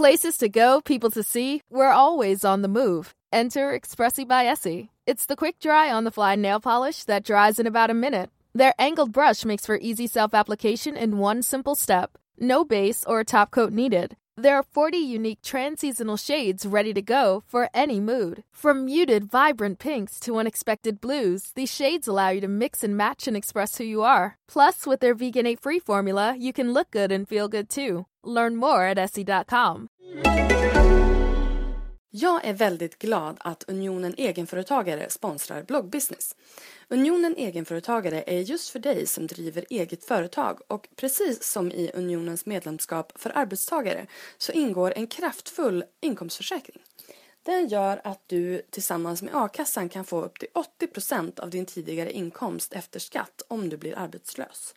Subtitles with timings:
[0.00, 3.12] Places to go, people to see, we're always on the move.
[3.34, 4.88] Enter Expressi by Essie.
[5.06, 8.30] It's the quick dry on the fly nail polish that dries in about a minute.
[8.54, 12.16] Their angled brush makes for easy self application in one simple step.
[12.38, 14.16] No base or top coat needed.
[14.38, 18.42] There are 40 unique trans-seasonal shades ready to go for any mood.
[18.52, 23.28] From muted, vibrant pinks to unexpected blues, these shades allow you to mix and match
[23.28, 24.38] and express who you are.
[24.48, 28.06] Plus, with their vegan, A-free formula, you can look good and feel good too.
[28.24, 29.89] Learn more at essie.com.
[32.12, 36.36] Jag är väldigt glad att Unionen Egenföretagare sponsrar bloggbusiness.
[36.88, 42.46] Unionen Egenföretagare är just för dig som driver eget företag och precis som i Unionens
[42.46, 44.06] medlemskap för arbetstagare
[44.38, 46.82] så ingår en kraftfull inkomstförsäkring.
[47.42, 50.48] Den gör att du tillsammans med a-kassan kan få upp till
[50.80, 54.74] 80% av din tidigare inkomst efter skatt om du blir arbetslös.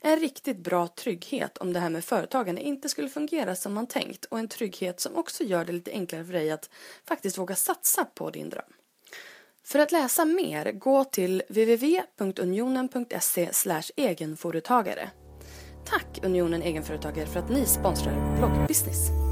[0.00, 4.24] En riktigt bra trygghet om det här med företagande inte skulle fungera som man tänkt
[4.24, 6.70] och en trygghet som också gör det lite enklare för dig att
[7.08, 8.72] faktiskt våga satsa på din dröm.
[9.64, 13.50] För att läsa mer, gå till www.unionen.se
[13.96, 15.10] egenföretagare.
[15.86, 19.27] Tack Unionen Egenföretagare för att ni sponsrar bloggbusiness.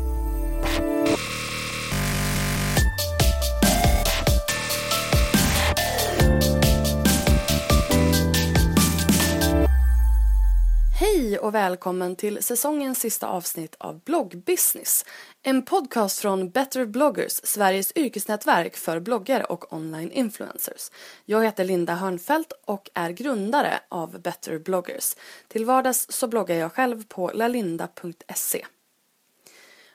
[11.26, 15.04] Hej och välkommen till säsongens sista avsnitt av Bloggbusiness.
[15.42, 20.90] En podcast från Better bloggers, Sveriges yrkesnätverk för bloggare och online influencers.
[21.24, 25.16] Jag heter Linda Hörnfeldt och är grundare av Better bloggers.
[25.48, 28.66] Till vardags så bloggar jag själv på lalinda.se.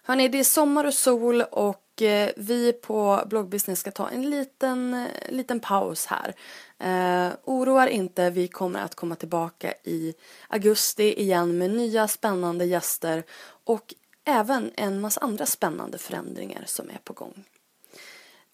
[0.04, 4.94] Hörni, det är sommar och sol och eh, vi på Bloggbusiness ska ta en liten,
[4.94, 6.36] eh, liten paus här.
[6.84, 10.14] Eh, oroa er inte, vi kommer att komma tillbaka i
[10.48, 13.24] augusti igen med nya spännande gäster
[13.64, 13.94] och
[14.26, 17.44] även en massa andra spännande förändringar som är på gång.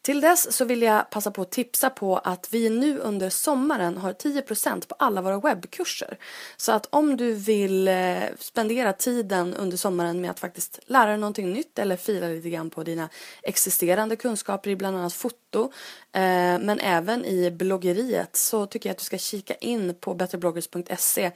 [0.07, 3.97] Till dess så vill jag passa på att tipsa på att vi nu under sommaren
[3.97, 6.17] har 10% på alla våra webbkurser.
[6.57, 11.17] Så att om du vill eh, spendera tiden under sommaren med att faktiskt lära dig
[11.17, 13.09] någonting nytt eller fila lite grann på dina
[13.43, 15.71] existerande kunskaper i bland annat foto
[16.13, 21.31] eh, men även i bloggeriet så tycker jag att du ska kika in på betterbloggers.se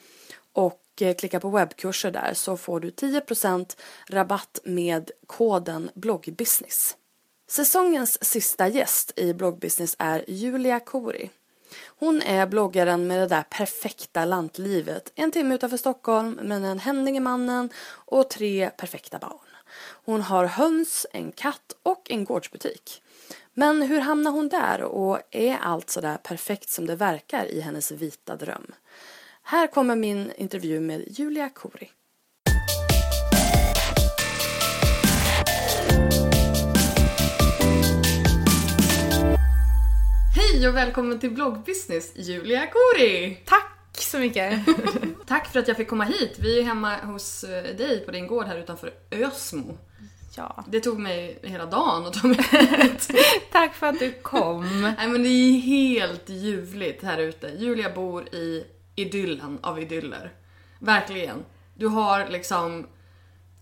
[0.54, 3.78] och eh, klicka på webbkurser där så får du 10%
[4.10, 6.96] rabatt med koden bloggbusiness.
[7.52, 11.30] Säsongens sista gäst i bloggbusiness är Julia Kori.
[11.86, 15.12] Hon är bloggaren med det där perfekta lantlivet.
[15.16, 19.50] En timme utanför Stockholm med en händig i mannen och tre perfekta barn.
[20.06, 23.04] Hon har höns, en katt och en gårdsbutik.
[23.54, 27.62] Men hur hamnar hon där och är allt så där perfekt som det verkar i
[27.62, 28.72] hennes vita dröm?
[29.44, 31.92] Här kommer min intervju med Julia Kori.
[40.54, 43.38] Hej och välkommen till bloggbusiness, Julia Kori!
[43.46, 44.60] Tack så mycket!
[45.28, 46.36] Tack för att jag fick komma hit.
[46.40, 49.78] Vi är hemma hos eh, dig på din gård här utanför Ösmo.
[50.38, 50.66] Ja.
[50.68, 53.12] Det tog mig hela dagen att ta mig hit.
[53.52, 54.82] Tack för att du kom.
[54.82, 57.48] Nej men det är helt ljuvligt här ute.
[57.48, 60.34] Julia bor i idyllen av idyller.
[60.80, 61.46] Verkligen.
[61.76, 62.88] Du har liksom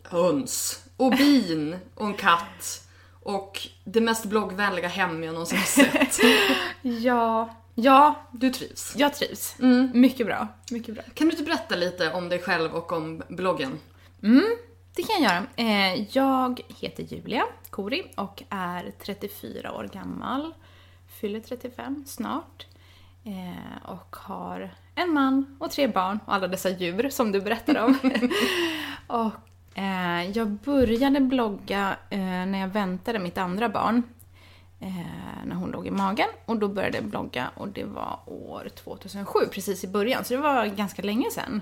[0.03, 2.88] höns och bin och en katt
[3.35, 6.19] och det mest bloggvänliga hem jag någonsin sett.
[6.81, 8.93] ja, ja, Du trivs.
[8.97, 9.55] jag trivs.
[9.59, 9.91] Mm.
[9.93, 10.47] Mycket bra.
[10.71, 11.03] Mycket bra.
[11.13, 13.79] Kan du inte berätta lite om dig själv och om bloggen?
[14.95, 15.45] Det kan jag göra.
[15.55, 20.53] Eh, jag heter Julia Kori och är 34 år gammal.
[21.21, 22.65] Fyller 35 snart.
[23.25, 27.81] Eh, och har en man och tre barn och alla dessa djur som du berättade
[27.81, 27.99] om.
[29.07, 29.31] och
[29.79, 34.03] eh, jag började blogga eh, när jag väntade mitt andra barn.
[34.79, 36.27] Eh, när hon låg i magen.
[36.45, 40.23] Och då började jag blogga och det var år 2007, precis i början.
[40.23, 41.61] Så det var ganska länge sedan.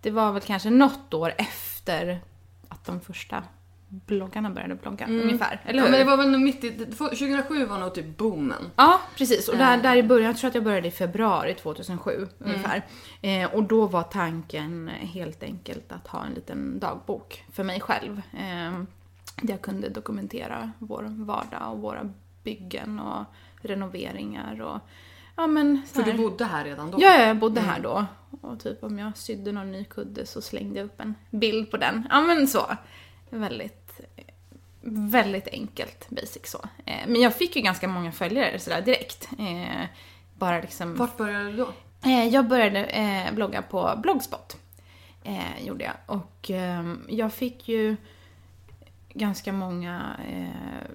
[0.00, 2.20] Det var väl kanske något år efter
[2.68, 3.42] att de första
[3.88, 5.60] bloggarna började blogga, ungefär.
[5.64, 5.90] Eller Ja, hur?
[5.90, 8.70] men det var väl mitt i, 2007 var nog typ boomen.
[8.76, 9.48] Ja, precis.
[9.48, 12.82] Och där, där i början, jag tror att jag började i februari 2007 ungefär.
[13.22, 18.22] Eh, och då var tanken helt enkelt att ha en liten dagbok för mig själv.
[18.32, 18.80] Eh,
[19.42, 22.10] där jag kunde dokumentera vår vardag och våra
[22.42, 23.24] byggen och
[23.62, 24.78] renoveringar och
[25.36, 26.98] ja men så För du bodde här redan då?
[27.00, 28.06] Ja, jag bodde här då.
[28.40, 31.76] Och typ om jag sydde någon ny kudde så slängde jag upp en bild på
[31.76, 32.06] den.
[32.10, 32.66] Ja men så.
[33.30, 33.77] Väldigt,
[34.80, 36.58] väldigt enkelt basic så.
[36.86, 39.28] Eh, Men jag fick ju ganska många följare sådär direkt.
[39.38, 39.84] Eh,
[40.34, 40.96] Bara liksom...
[40.96, 41.68] Vart började du då?
[42.04, 44.56] Eh, Jag började blogga på Blogspot.
[45.60, 45.94] Gjorde jag.
[46.06, 47.96] Och ehm, jag fick ju
[49.12, 50.16] ganska många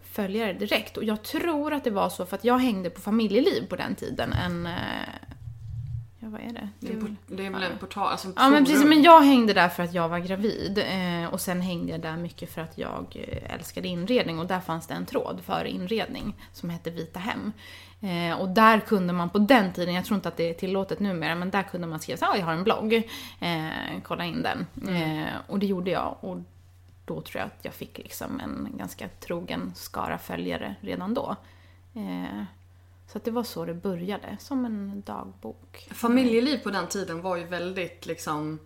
[0.03, 0.97] följare direkt.
[0.97, 3.95] Och jag tror att det var så för att jag hängde på familjeliv på den
[3.95, 4.33] tiden.
[4.33, 4.69] En,
[6.33, 6.69] vad är det?
[6.80, 9.53] Det är, väl- det är väl en portal, alltså Ja men precis, men jag hängde
[9.53, 10.77] där för att jag var gravid.
[10.77, 14.39] Eh, och sen hängde jag där mycket för att jag eh, älskade inredning.
[14.39, 17.51] Och där fanns det en tråd för inredning som hette Vita Hem.
[18.01, 21.00] Eh, och där kunde man på den tiden, jag tror inte att det är tillåtet
[21.00, 23.09] numera, men där kunde man skriva så "Ah, jag har en blogg,
[24.03, 24.65] kolla in den.
[24.95, 26.18] Eh, och det gjorde jag.
[26.19, 26.38] Och
[27.06, 31.35] då tror jag att jag fick liksom en ganska trogen skara följare redan då.
[33.13, 35.88] Eh, så att det var så det började, som en dagbok.
[35.92, 38.60] Familjeliv på den tiden var ju väldigt liksom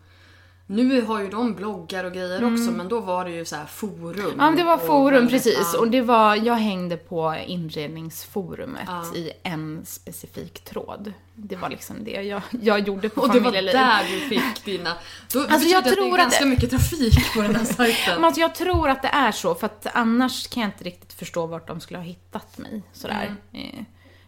[0.69, 3.65] Nu har ju de bloggar och grejer också men då var det ju så här
[3.65, 4.19] forum.
[4.19, 4.35] Mm.
[4.39, 5.71] Ja, det var och forum väldigt- precis.
[5.73, 5.79] ja.
[5.79, 9.15] Och det var, jag hängde på inredningsforumet Ja.
[9.15, 11.13] i en specifik tråd.
[11.35, 13.73] Det var liksom det jag, jag gjorde på Och det var familjeliv.
[13.73, 14.93] där du fick dina...
[15.33, 17.55] Då Alltså, jag det att det tror är att ganska det- mycket trafik på den
[17.55, 18.23] här sajten.
[18.25, 21.45] Alltså, jag tror att det är så, för att annars kan jag inte riktigt förstå
[21.45, 22.83] vart de skulle ha hittat mig.
[22.93, 23.35] Sådär.
[23.53, 23.85] Mm.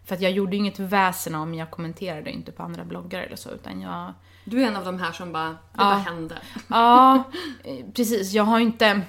[0.09, 3.35] För att jag gjorde ju inget väsen mig, jag kommenterade inte på andra bloggar eller
[3.35, 4.13] så, utan jag...
[4.45, 5.83] Du är en av de här som bara, det Ja.
[5.83, 6.37] bara hände.
[6.67, 7.23] Ja,
[7.63, 8.33] eh, precis.
[8.33, 9.01] Jag har inte...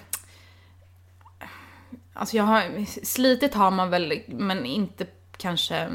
[2.13, 2.85] Alltså jag har...
[3.05, 5.07] Slitit har man väl, men inte
[5.37, 5.89] kanske...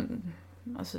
[0.79, 0.97] Alltså,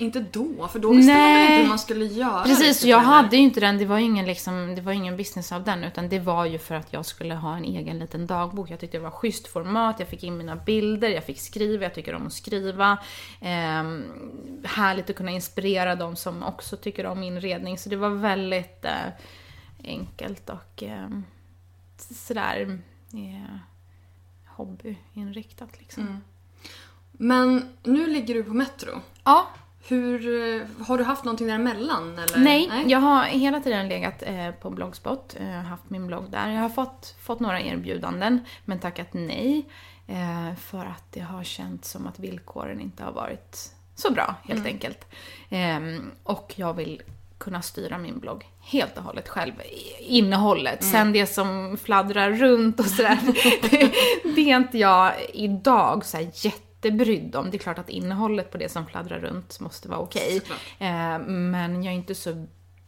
[0.00, 1.50] Inte då, för då visste man väl Nej.
[1.50, 2.42] inte hur man skulle göra.
[2.42, 5.52] Precis, riktigt jag hade ju inte den, det var ingen, liksom, det var ingen business
[5.52, 8.70] av den, utan det var ju för att jag skulle ha en egen liten dagbok.
[8.70, 11.94] Jag tyckte det var schysst format, jag fick in mina bilder, jag fick skriva, jag
[11.94, 12.98] tycker om att skriva.
[13.40, 14.04] Ehm,
[14.64, 19.12] härligt att kunna inspirera de som också tycker om inredning, så det var väldigt eh,
[19.84, 21.08] enkelt och eh,
[21.96, 22.78] sådär
[23.12, 23.56] eh,
[24.46, 26.02] hobbyinriktat liksom.
[26.02, 26.20] Mm.
[27.12, 29.00] Men nu ligger du på Metro.
[29.24, 29.46] Ja,
[29.88, 32.38] Hur, eh, har du haft någonting däremellan eller?
[32.38, 36.50] Nej, jag har hela tiden legat eh, på Blogspot, eh, haft min blogg där.
[36.50, 39.66] Jag har fått, fått några erbjudanden, men tackat nej.
[40.06, 44.66] Eh, för att det har känts som att villkoren inte har varit så bra, helt
[44.66, 45.06] enkelt.
[45.50, 47.02] Ehm, och jag vill
[47.38, 49.52] kunna styra min blogg helt och hållet själv.
[49.98, 50.84] Innehållet.
[50.84, 53.18] Sen det som fladdrar runt och sådär,
[53.70, 53.92] det,
[54.34, 56.30] det är inte jag idag så här
[56.84, 57.50] jättebrydd om.
[57.50, 60.40] Det är klart att innehållet på det som fladdrar runt måste vara okej.
[60.40, 60.60] Såklart.
[60.78, 62.46] Eh, men jag är inte så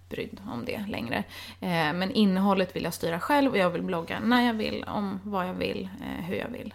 [0.08, 1.24] brydd om det längre.
[1.60, 5.20] Eh, men innehållet vill jag styra själv och jag vill blogga när jag vill, om
[5.24, 6.74] vad jag vill, eh, hur jag vill.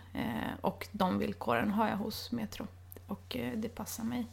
[0.62, 2.68] Och de villkoren har jag hos Metro.
[3.08, 4.26] Och det passar mig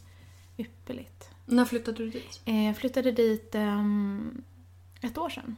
[0.56, 1.30] ypperligt.
[1.46, 2.40] När flyttade du dit?
[2.44, 4.42] Jag flyttade dit ehm,
[5.00, 5.56] ett år sedan.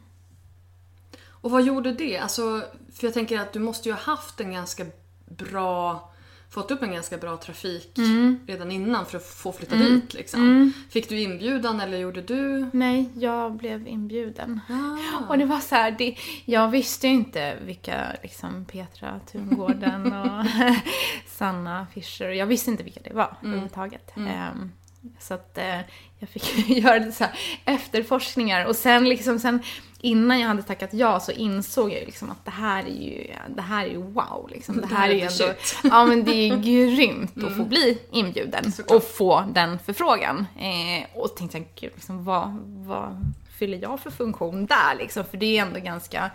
[1.26, 2.18] Och vad gjorde det?
[2.18, 2.62] Alltså,
[2.92, 4.86] för jag tänker att du måste ju ha haft en ganska
[5.24, 6.10] bra
[6.56, 8.40] fått upp en ganska bra trafik Mm.
[8.46, 10.72] redan innan för att få flytta dit liksom.
[10.90, 12.70] Fick du inbjudan eller gjorde du?
[12.72, 14.60] Nej, jag blev inbjuden.
[14.68, 15.28] Ah.
[15.28, 20.44] Och det var så här, det, jag visste ju inte vilka, liksom Petra Tungården och
[21.26, 24.12] Sanna Fischer, jag visste inte vilka det var överhuvudtaget.
[24.16, 24.72] Ehm,
[25.20, 25.80] så att eh,
[26.18, 29.60] jag fick göra lite så här efterforskningar och sen liksom sen
[30.00, 33.26] innan jag hade tackat ja så insåg jag liksom att det här är ju,
[33.56, 34.74] det här är ju wow liksom.
[34.76, 35.78] Det, Det här här är ju ändå, shit.
[35.82, 36.56] ja men det är
[36.96, 38.96] grymt att få bli inbjuden Såklart.
[38.96, 40.46] och få den förfrågan.
[40.58, 45.24] Eh, och tänkte jag, gud liksom vad, vad fyller jag för funktion där liksom?
[45.24, 46.30] För det är ändå ganska,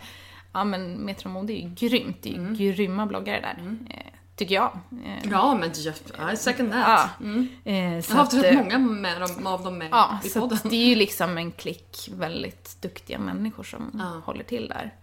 [0.53, 3.75] ja men Metro Mode är ju grymt, det är ju grymma bloggare där.
[3.89, 4.79] Eh, tycker jag.
[5.05, 5.71] Eh, Ja men
[6.17, 6.83] jag- I second that.
[6.87, 7.09] Ja.
[7.25, 7.47] Mm.
[7.63, 10.57] eh, Jag har haft rätt eh, många med dem, av dem med Ja, i podden.
[10.63, 14.21] det är ju liksom en klick väldigt duktiga människor som Ja.
[14.25, 14.93] håller till där.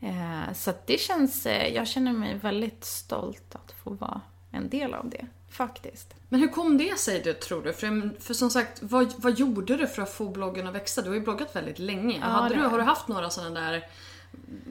[0.00, 4.20] Eh, så det känns, eh, jag känner mig väldigt stolt att få vara
[4.50, 6.14] en del av det, faktiskt.
[6.28, 7.72] Men hur kom det sig du tror du?
[7.72, 11.02] För, för som sagt, vad, vad gjorde du för att få bloggen att växa?
[11.02, 12.18] Du har ju bloggat väldigt länge.
[12.20, 13.82] Ja, Hade du, har du haft några sådana där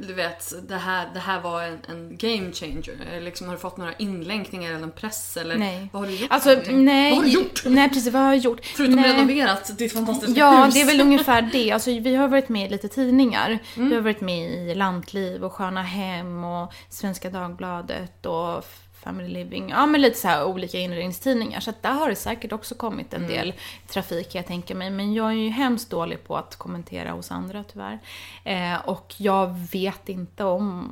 [0.08, 2.96] du vet, det här, det här var en, en game changer.
[3.12, 5.38] Eller Liksom, har du fått några inlänkningar eller en press?
[5.38, 5.90] Eller Nej.
[5.94, 6.32] vad har du gjort?
[6.32, 7.10] Alltså, nej.
[7.12, 7.62] Vad har du gjort?
[7.66, 8.14] Nej, precis.
[8.14, 8.66] Vad har jag gjort?
[8.66, 9.14] Förutom nej.
[9.14, 10.74] renoverat ditt fantastiska Ja, hus.
[10.74, 11.72] det är väl ungefär det.
[11.72, 13.60] Alltså, vi har varit med i lite tidningar.
[13.76, 18.66] Vi har varit med i Lantliv och Sköna Hem och Svenska Dagbladet och
[19.04, 19.70] Family Living.
[19.70, 21.60] Ja, men lite så här olika inredningstidningar.
[21.60, 23.54] Så att där har det säkert också kommit en del
[23.88, 24.89] trafik jag tänka mig.
[24.89, 28.00] Men jag är ju hemskt dålig på att kommentera hos andra tyvärr.
[28.44, 30.92] Eh, och jag vet inte om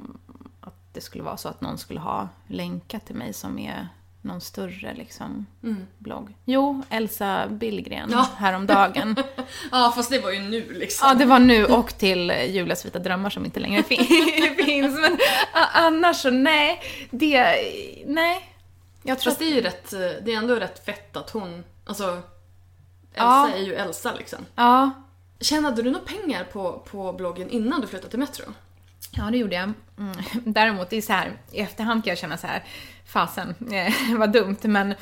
[0.62, 3.88] att det skulle vara så att någon skulle ha länkat till mig som är
[4.26, 5.46] någon större liksom,
[5.98, 6.36] blogg.
[6.46, 8.28] Jo, Elsa Billgren Ja.
[8.38, 9.16] häromdagen.
[9.72, 11.08] Ja, fast det var ju nu liksom.
[11.08, 14.06] Ja, det var nu och till Julias vita drömmar som inte längre fin-
[14.66, 15.00] finns.
[15.00, 15.18] Men
[15.74, 17.42] annars så nej, det,
[18.06, 18.50] nej.
[19.04, 19.90] Jag tror Fast det är ju rätt,
[20.26, 22.22] det är ändå rätt fett att hon, alltså Elsa
[23.16, 23.50] Ja.
[23.56, 24.46] är ju Elsa liksom.
[24.56, 24.92] ja.
[25.40, 28.44] Tjänade du några pengar på, på bloggen innan du flyttade till Metro?
[29.18, 29.74] Ja, det gjorde jag.
[29.98, 30.18] Mm.
[30.54, 32.64] Däremot, det är så här, i efterhand kan jag känna så här,
[33.06, 34.96] fasen, eh, vad dumt, men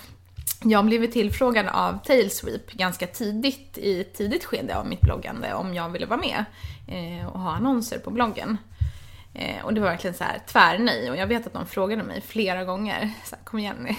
[0.64, 5.74] jag blev tillfrågad av Tailsweep ganska tidigt, i ett tidigt skede av mitt bloggande, om
[5.74, 6.46] jag ville vara med
[6.88, 8.58] eh, och ha annonser på bloggen.
[9.34, 11.12] Eh, och det var verkligen så här tvärnej.
[11.12, 13.12] Och jag vet att de frågade mig flera gånger.
[13.24, 13.88] Så här, Kom igen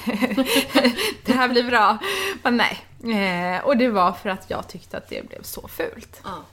[1.25, 1.99] det här blir bra.
[2.43, 2.79] Men nej.
[3.57, 6.21] Eh, och det var för att jag tyckte att det blev så fult.
[6.25, 6.45] Ja.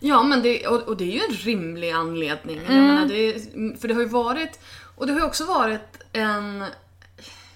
[0.00, 2.56] Ja, men det, och, och det är ju en rimlig anledning.
[2.56, 2.86] Jag Mm.
[2.86, 4.60] menar, det, är- för det har ju varit,
[4.96, 6.64] och det har ju också varit en...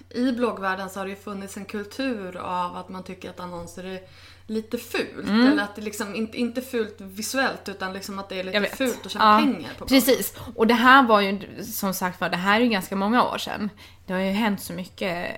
[0.09, 3.83] I bloggvärlden så har det ju funnits en kultur av att man tycker att annonser
[3.83, 3.99] är
[4.47, 5.27] lite fult.
[5.27, 5.47] Mm.
[5.47, 8.69] Eller att det liksom, inte, inte fult visuellt utan liksom att det är lite Jag
[8.71, 9.85] fult att tjäna Ja, pengar på.
[9.85, 10.33] Precis.
[10.55, 13.37] Och det här var ju, som sagt var, det här är ju ganska många år
[13.37, 13.69] sedan.
[14.05, 15.35] Det har ju hänt så mycket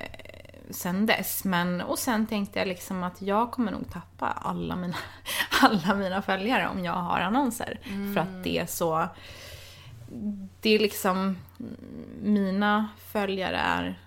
[0.70, 1.43] sen dess.
[1.43, 4.98] Men, och sen tänkte jag liksom att jag kommer nog tappa alla mina,
[5.62, 7.79] alla mina följare om jag har annonser.
[8.13, 9.08] För att det är så...
[10.62, 11.38] Det är liksom...
[12.22, 14.00] Mina följare är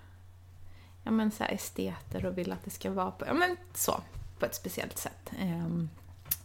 [1.07, 4.01] ja, men så här esteter och vill att det ska vara på, ja, men så,
[4.39, 5.33] på ett speciellt sätt.
[5.39, 5.91] Ehm,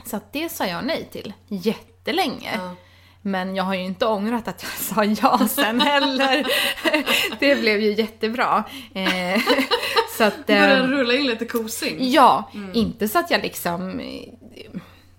[0.05, 2.55] så att det sa jag nej till jättelänge.
[2.55, 2.75] Ja.
[3.21, 6.45] Men jag har ju inte ångrat att jag sa ja sen heller.
[7.39, 8.63] det blev ju jättebra.
[8.93, 9.41] Eh,
[10.17, 10.49] så att...
[10.49, 11.95] Eh, rulla in lite kosing.
[11.99, 13.99] ja, inte så att jag liksom...
[13.99, 14.29] eh,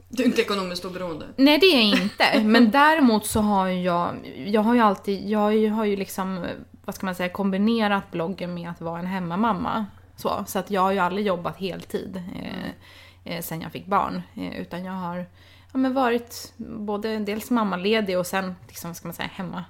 [0.09, 1.27] Du är inte ekonomiskt oberoende.
[1.37, 2.43] Nej det är jag inte.
[2.45, 4.15] Men däremot så har jag,
[4.47, 6.47] jag har ju alltid, jag har ju- liksom,
[6.85, 9.87] vad ska man säga, kombinerat bloggen med att vara en hemmamamma.
[10.17, 14.23] Så, så att jag har ju aldrig jobbat heltid eh, eh, sen jag fick barn.
[14.37, 15.27] Eh, utan jag har
[15.73, 19.65] ja, men varit både dels mammaledig och sen, liksom, vad ska man säga, hemma.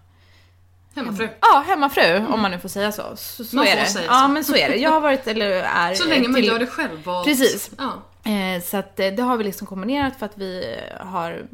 [0.94, 1.28] Hemmafru.
[1.40, 3.02] Ja, hemmafru om man nu får säga så.
[3.16, 3.87] Så, så Man är det.
[3.87, 4.28] säga ja, så.
[4.28, 4.76] men så är det.
[4.76, 5.94] Jag har varit, eller är...
[5.94, 7.04] Så länge man till- gör det själv.
[7.04, 7.71] valt- Precis.
[7.78, 7.92] Ja.
[8.30, 11.47] Eh, så att eh, det har vi liksom kombinerat för att vi har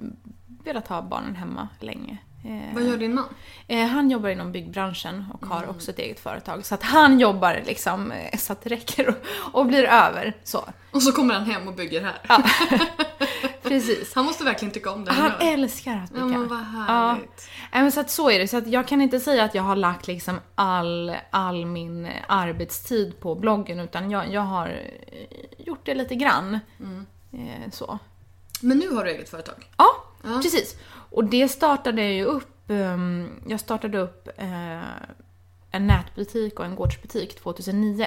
[0.64, 2.18] velat ha barnen hemma länge.
[2.44, 3.24] Eh, Vad gör din man?
[3.68, 6.66] eh, han jobbar inom byggbranschen och har också ett eget företag.
[6.66, 9.14] Så att han jobbar liksom eh, så att det räcker och,
[9.52, 10.32] och blir över.
[10.44, 10.64] Så.
[10.90, 12.18] Och så kommer han hem och bygger här.
[12.28, 12.42] Ja.
[13.68, 14.14] Precis.
[14.14, 15.52] Han måste verkligen tycka om det Han gör.
[15.52, 16.20] älskar att bygga.
[16.26, 16.62] Ja men vad Ja.
[16.64, 17.48] härligt.
[17.72, 18.48] Nej, men så att så är det.
[18.48, 23.20] Så att jag kan inte säga att jag har lagt liksom all, all min arbetstid
[23.20, 26.58] på bloggen utan jag, jag har eh, gjort det lite grann.
[27.32, 27.98] Eh, så.
[28.60, 29.68] Men nu har du eget företag.
[29.76, 29.87] Ja,
[30.22, 30.40] Ja.
[30.42, 30.76] precis.
[31.10, 34.82] Och det startade jag ju upp, ehm, jag startade upp eh,
[35.70, 38.06] en nätbutik och en gårdsbutik 2009.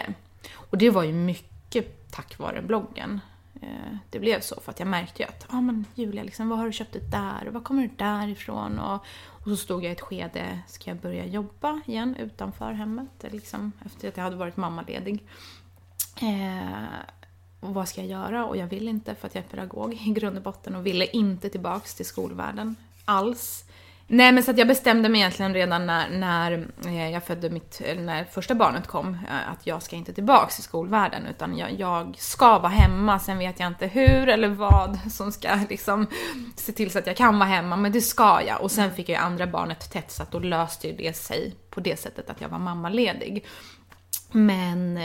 [0.56, 3.20] Och det var ju mycket tack vare bloggen.
[3.62, 6.50] Eh, det blev så för att jag märkte ju att, ja ah, men Julia, liksom,
[6.50, 8.80] vad har du köpt det där och var kommer det där ifrån?
[8.80, 13.26] Och, och så stod jag i ett skede, ska jag börja jobba igen utanför hemmet?
[13.32, 15.24] Liksom, efter att jag hade varit mammaledig.
[16.22, 16.88] Eh,
[17.60, 18.46] och vad ska jag göra?
[18.46, 21.06] Och jag vill inte för att jag är pedagog i grund och botten och ville
[21.06, 22.76] inte tillbaks till skolvärlden
[23.06, 23.66] alls.
[24.14, 27.82] Nej men så att jag bestämde mig egentligen redan när, när eh, jag födde mitt,
[27.86, 31.80] eh, när första barnet kom, eh, att jag ska inte tillbaks till skolvärlden utan jag,
[31.80, 36.08] jag ska vara hemma, sen vet jag inte hur eller vad som ska liksom
[36.56, 38.62] se till så att jag kan vara hemma, men det ska jag.
[38.62, 41.56] Och sen fick jag ju andra barnet tätt så att då löste ju det sig
[41.70, 43.46] på det sättet att jag var mammaledig.
[44.32, 45.00] Men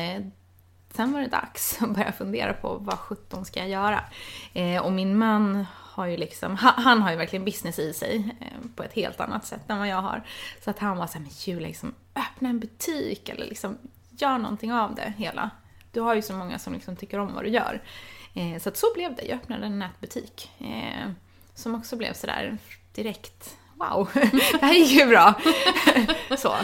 [0.94, 4.00] sen var det dags att börja fundera på vad sjutton ska jag göra?
[4.82, 8.82] Och min man har ju liksom, han, har ju verkligen business i sig eh, på
[8.82, 10.22] ett helt annat sätt än vad jag har.
[10.64, 13.78] Så att han var såhär, men Julia, liksom, öppna en butik eller liksom
[14.10, 15.50] gör någonting av det hela.
[15.92, 17.82] Du har ju så många som liksom tycker om vad du gör.
[18.34, 20.50] Eh, så att så blev det, jag öppnade en nätbutik.
[20.58, 21.10] Eh,
[21.54, 22.58] som också blev sådär
[22.94, 25.34] direkt, wow, det här gick ju bra.
[26.38, 26.54] så.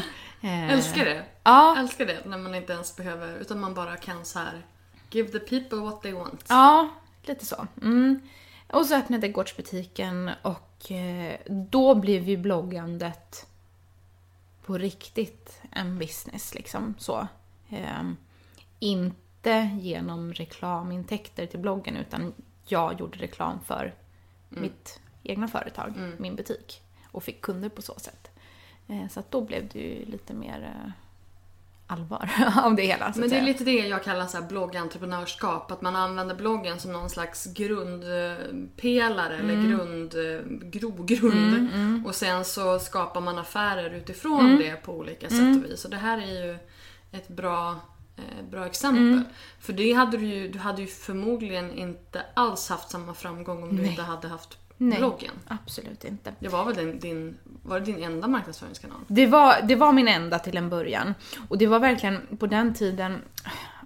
[0.41, 1.25] Eh, Älskar det.
[1.43, 4.63] Ja, Älskar det när man inte ens behöver, utan man bara kan så här
[5.11, 6.45] give the people what they want.
[6.49, 6.89] Ja,
[7.23, 7.67] lite så.
[7.83, 8.21] Mm.
[8.73, 13.47] Och så öppnade gårdsbutiken och eh, då blev ju bloggandet
[14.65, 17.27] på riktigt en business liksom så.
[17.71, 18.17] Ehm,
[18.79, 22.35] inte genom reklamintäkter till bloggen utan
[22.67, 23.95] jag gjorde reklam för
[24.49, 26.83] mitt egna företag, min butik.
[27.11, 28.31] Och fick kunder på så sätt.
[28.89, 30.93] Eh, så att då blev det ju lite mer eh,
[31.93, 32.31] allvar
[32.65, 33.13] av det hela.
[33.17, 35.71] Men det är lite det jag kallar så här bloggentreprenörskap.
[35.71, 39.71] Att man använder bloggen som någon slags grundpelare eller Mm.
[39.71, 42.07] grund, eh, grogrund.
[42.07, 44.59] Och sen så skapar man affärer utifrån Mm.
[44.59, 45.85] det på olika sätt och vis.
[45.85, 46.57] Och det här är ju
[47.13, 47.71] ett bra,
[48.17, 49.03] eh, bra exempel.
[49.03, 49.25] Mm.
[49.61, 53.77] För det hade du ju, du hade ju förmodligen inte alls haft samma framgång om
[53.77, 53.91] du Nej.
[53.91, 54.59] inte hade haft
[54.89, 54.99] Nej.
[54.99, 55.33] bloggen.
[55.49, 56.33] Absolut inte.
[56.39, 58.99] Det var väl din, din, var det din enda marknadsföringskanal?
[59.09, 61.15] Det var, det var min enda till en början.
[61.49, 63.19] Och det var verkligen på den tiden,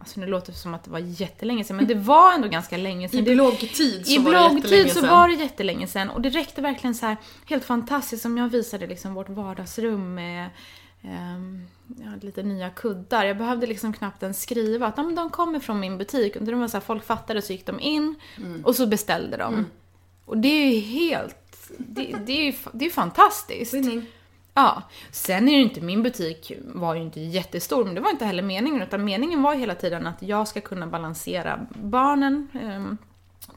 [0.00, 2.76] Alltså nu låter det som att det var jättelänge sedan, men det var ändå ganska
[2.76, 3.20] länge sedan.
[3.20, 5.10] I Det- bloggtid så I var det jättelänge bloggtid så sedan.
[5.10, 8.86] var det jättelänge sedan och det räckte verkligen så här helt fantastiskt som jag visade
[8.86, 10.50] liksom vårt vardagsrum med
[11.02, 13.24] ehm, ja, lite nya kuddar.
[13.24, 16.36] Jag behövde liksom knappt ens skriva att "Ja, men de kommer från min butik.
[16.36, 18.64] Och det var så här, folk fattade så gick de in Mm.
[18.64, 19.66] och så beställde de.
[20.26, 23.74] Och det är ju helt, det, det är ju det är fantastiskt.
[23.74, 24.06] Winning.
[24.54, 28.24] Ja, sen är ju inte min butik var ju inte jättestor, men det var inte
[28.24, 32.48] heller meningen, utan meningen var hela tiden att jag ska kunna balansera barnen.
[32.62, 32.98] ehm,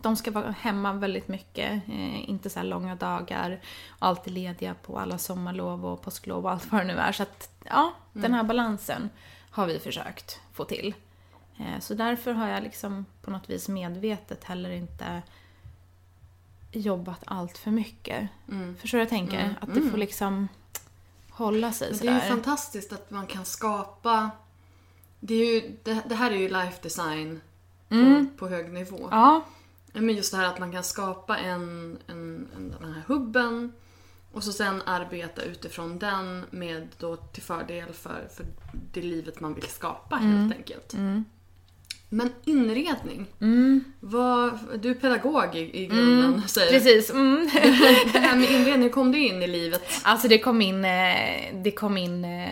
[0.01, 3.59] De ska vara hemma väldigt mycket, eh, inte så långa dagar,
[3.99, 7.11] alltid lediga på alla sommarlov och påsklov och allt vad det nu är.
[7.11, 9.09] Så att, ja, den här balansen
[9.51, 10.93] har vi försökt få till.
[11.59, 15.21] Eh, Så därför har jag liksom på något vis medvetet heller inte
[16.71, 18.29] jobbat allt för mycket.
[18.79, 19.55] Förstår du vad jag tänker?
[19.61, 20.47] Att det får liksom
[21.29, 22.29] hålla sig Men det är ju sådär.
[22.31, 24.29] fantastiskt att man kan skapa...
[25.19, 27.41] Det, är ju, det, det här är ju life design
[27.89, 28.97] på, på hög nivå.
[28.97, 29.09] Mm.
[29.11, 29.45] Ja,
[29.93, 33.71] Men just det här att man kan skapa en, en, en, den här hubben
[34.33, 38.45] och så sen arbeta utifrån den med då till fördel för, för
[38.93, 40.37] det livet man vill skapa Mm.
[40.37, 40.93] helt enkelt.
[42.09, 43.25] Men inredning.
[43.99, 46.79] Vad, du är pedagog i, i grunden säger du.
[46.79, 47.09] precis.
[47.09, 47.49] Mm.
[48.13, 49.81] Det här med inredning, hur kom det in i livet?
[50.03, 52.49] Alltså det kom in, eh, det kom in eh,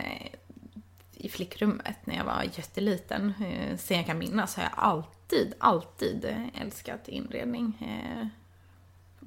[1.18, 3.34] i flickrummet när jag var jätteliten.
[3.40, 7.78] Eh, Sen jag kan minnas har jag alltid, alltid älskat inredning.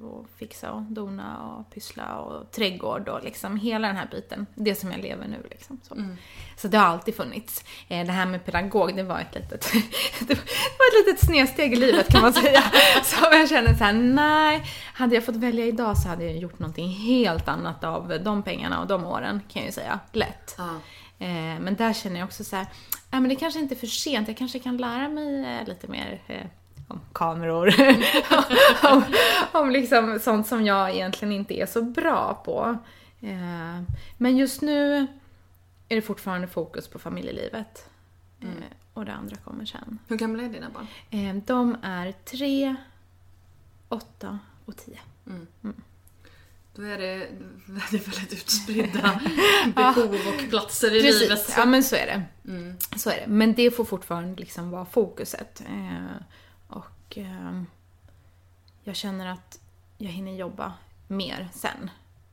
[0.03, 4.45] Och fixa och dona och pyssla och trädgård och liksom hela den här biten.
[4.55, 5.79] Det som jag lever nu liksom.
[5.83, 5.95] Så,
[6.57, 7.63] så det har alltid funnits.
[7.87, 9.71] Eh, Det här med pedagog, det var ett litet,
[10.19, 12.61] det var ett litet snedsteg i livet kan man säga.
[13.03, 16.59] Så jag känner så här: nej, hade jag fått välja idag så hade jag gjort
[16.59, 19.99] någonting helt annat av de pengarna och de åren kan jag ju säga.
[20.11, 20.55] Lätt.
[20.57, 20.69] Ja.
[21.25, 22.65] Eh, Men där känner jag också så här,
[23.11, 25.87] ja men det kanske inte är för sent, jag kanske kan lära mig eh, lite
[25.87, 26.21] mer
[26.91, 27.73] om kameror.
[28.91, 29.03] om,
[29.51, 32.77] om liksom sånt som jag egentligen inte är så bra på.
[33.21, 33.81] Eh,
[34.17, 35.07] Men just nu
[35.89, 37.89] är det fortfarande fokus på familjelivet.
[38.41, 38.47] Eh,
[38.93, 39.99] Och det andra kommer sen.
[40.07, 40.87] Hur gamla är dina barn?
[41.09, 42.75] Eh, De är tre,
[43.89, 44.99] åtta och tio.
[46.75, 47.27] Då är det
[47.65, 49.21] väldigt, väldigt utspridda
[49.75, 51.29] behov och platser i livet.
[51.29, 52.23] Precis, ja men så är det.
[52.51, 52.77] Mm.
[52.95, 53.27] Så är det.
[53.27, 55.61] Men det får fortfarande liksom vara fokuset.
[55.61, 56.15] Eh,
[57.11, 57.61] och eh,
[58.83, 59.59] jag känner att
[59.97, 60.73] jag hinner jobba
[61.07, 61.89] mer sen.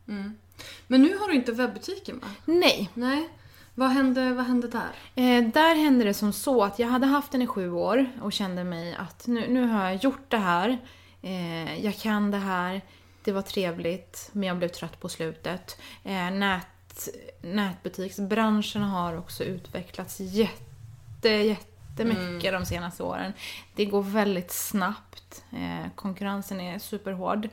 [0.08, 0.38] Mm.
[0.86, 2.26] Men nu har du inte webbutiken va?
[2.44, 2.90] Nej.
[2.94, 3.28] Nej.
[3.74, 4.90] Vad hände, vad hände där?
[5.14, 8.32] Eh, där hände det som så att jag hade haft den i sju år och
[8.32, 10.78] kände mig att nu, nu har jag gjort det här.
[11.22, 12.80] Eh, jag kan det här.
[13.24, 15.80] Det var trevligt, men jag blev trött på slutet.
[16.04, 17.08] Eh, nät,
[17.40, 21.56] nätbutiksbranschen har också utvecklats jätte,
[21.98, 23.32] jättemycket de senaste åren.
[23.74, 25.44] Det går väldigt snabbt.
[25.52, 27.48] Eh, konkurrensen är superhård.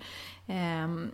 [0.48, 1.12] Ehm,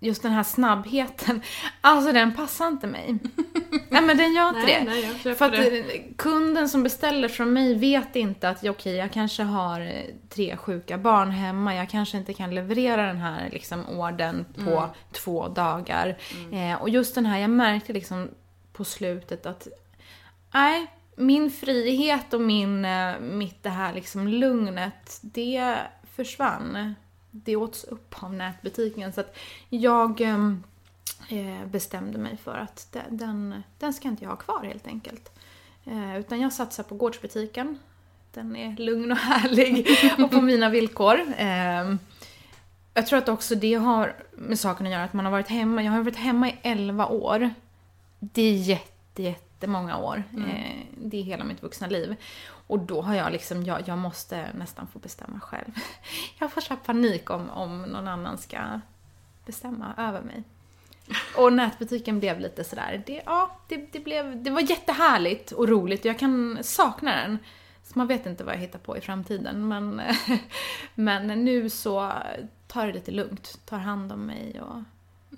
[0.00, 1.42] just den här snabbheten,
[1.80, 3.18] alltså den passar inte mig.
[3.90, 4.90] Nej men den gör inte Nej, det.
[4.90, 5.78] nej, jag För att det.
[5.96, 10.56] eh, kunden som beställer från mig vet inte att okej, jag kanske har eh, tre
[10.56, 14.90] sjuka barn hemma, jag kanske inte kan leverera den här liksom, orden på Mm.
[15.12, 16.18] två dagar.
[16.52, 18.28] Eh, och just den här, jag märkte liksom
[18.72, 19.68] på slutet att
[20.54, 20.86] nej,
[21.16, 25.76] min frihet och min, eh, mitt det här liksom lugnet, det
[26.14, 26.94] försvann.
[27.30, 29.12] Det åts upp av nätbutiken.
[29.12, 29.36] Så att
[29.68, 30.62] jag ehm,
[31.28, 35.38] eh, bestämde mig för att de- den, den ska inte jag ha kvar helt enkelt.
[35.84, 37.78] Eh, utan jag satsar på gårdsbutiken.
[38.32, 39.86] Den är lugn och härlig
[40.24, 41.20] och på mina villkor.
[41.36, 41.94] Eh,
[42.94, 45.82] jag tror att också det har med saken att göra att man har varit hemma.
[45.82, 47.50] Jag har varit hemma i 11 år.
[48.18, 50.22] Det är jätte, jättemånga år.
[50.48, 52.16] Eh, det är hela mitt vuxna liv.
[52.68, 55.72] Och då har jag liksom, jag, jag måste nästan få bestämma själv.
[56.38, 58.80] Jag får så panik om, om någon annan ska
[59.46, 60.42] bestämma över mig.
[61.36, 66.00] Och nätbutiken blev lite sådär, det, ja, det, det, blev, det var jättehärligt och roligt
[66.00, 67.38] och jag kan sakna den.
[67.84, 70.02] Så man vet inte vad jag hittar på i framtiden men,
[70.94, 72.12] men nu så
[72.66, 74.82] tar det lite lugnt, tar hand om mig och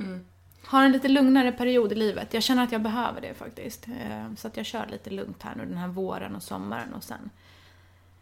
[0.01, 0.25] Mm.
[0.65, 2.35] Har en lite lugnare period i livet.
[2.35, 3.89] Jag känner att jag behöver det faktiskt.
[3.89, 7.05] Eh, Så att jag kör lite lugnt här nu den här våren och sommaren och
[7.05, 7.31] sen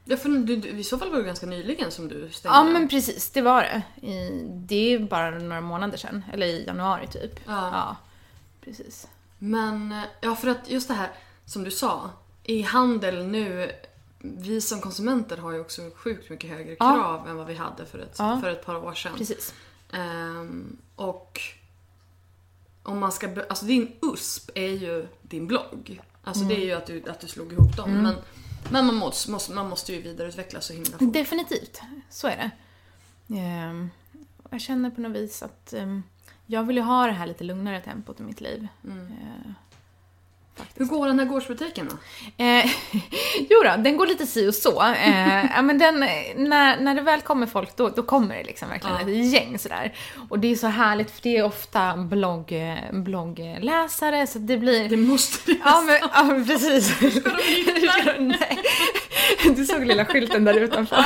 [0.09, 2.57] Ja, för du, du, I så fall var det ganska nyligen som du stängde.
[2.59, 4.07] Ja men precis, det var det.
[4.07, 7.41] I, det är bara några månader sedan, eller i januari typ.
[7.47, 7.71] Ja.
[7.73, 7.97] ja
[8.65, 9.09] precis.
[9.39, 11.11] Men, eh, ja för att just det här
[11.45, 12.11] som du sa,
[12.43, 13.71] i handel nu,
[14.19, 16.95] vi som konsumenter har ju också sjukt mycket högre Ja.
[16.95, 18.41] krav än vad vi hade för ett, Ja.
[18.43, 19.13] för ett par år sedan.
[19.17, 19.55] Precis.
[19.93, 21.41] Ehm, och
[22.87, 26.01] om man ska, alltså din USP är ju din blogg.
[26.23, 27.91] Alltså det är ju att du, att du slog ihop dem.
[28.03, 28.15] Men
[28.71, 31.13] Men man måste, måste, man måste ju vidareutvecklas så himla fort.
[31.13, 32.51] Definitivt, så är det.
[33.39, 33.91] Ehm,
[34.51, 36.03] jag känner på något vis att ehm,
[36.47, 38.69] jag vill ju ha det här lite lugnare tempot i mitt liv.
[38.85, 39.13] Mm.
[40.57, 40.81] Faktiskt.
[40.81, 41.97] Hur går den här gårdsbutiken då?
[42.45, 42.65] Eh,
[43.51, 44.83] jo då, den går lite si och så.
[44.83, 46.01] Eh, ja, men den,
[46.37, 49.03] när, när det väl kommer folk, då, då kommer det liksom verkligen Ja.
[49.03, 49.95] ett gäng sådär.
[50.29, 52.53] Och det är så härligt, för det är ofta blogg,
[52.93, 54.89] bloggläsare, så det blir...
[54.89, 56.97] Det måste det Ja men, ja, men precis.
[56.97, 58.13] Ska de hitta?
[58.19, 58.59] Nej.
[59.57, 61.05] Du såg lilla skylten där utanför.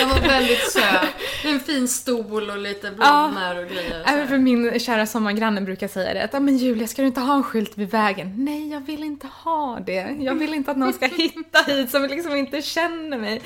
[0.00, 1.08] Den var väldigt söt.
[1.44, 4.02] En fin stol och lite blommor och grejer.
[4.06, 7.20] Även för min kära sommargranne brukar säga det att "Ja, men Julia, ska du inte
[7.20, 8.34] ha en skylt vid vägen?
[8.44, 10.16] Nej, jag vill inte ha det.
[10.20, 13.42] Jag vill inte att någon ska hitta hit som liksom inte känner mig.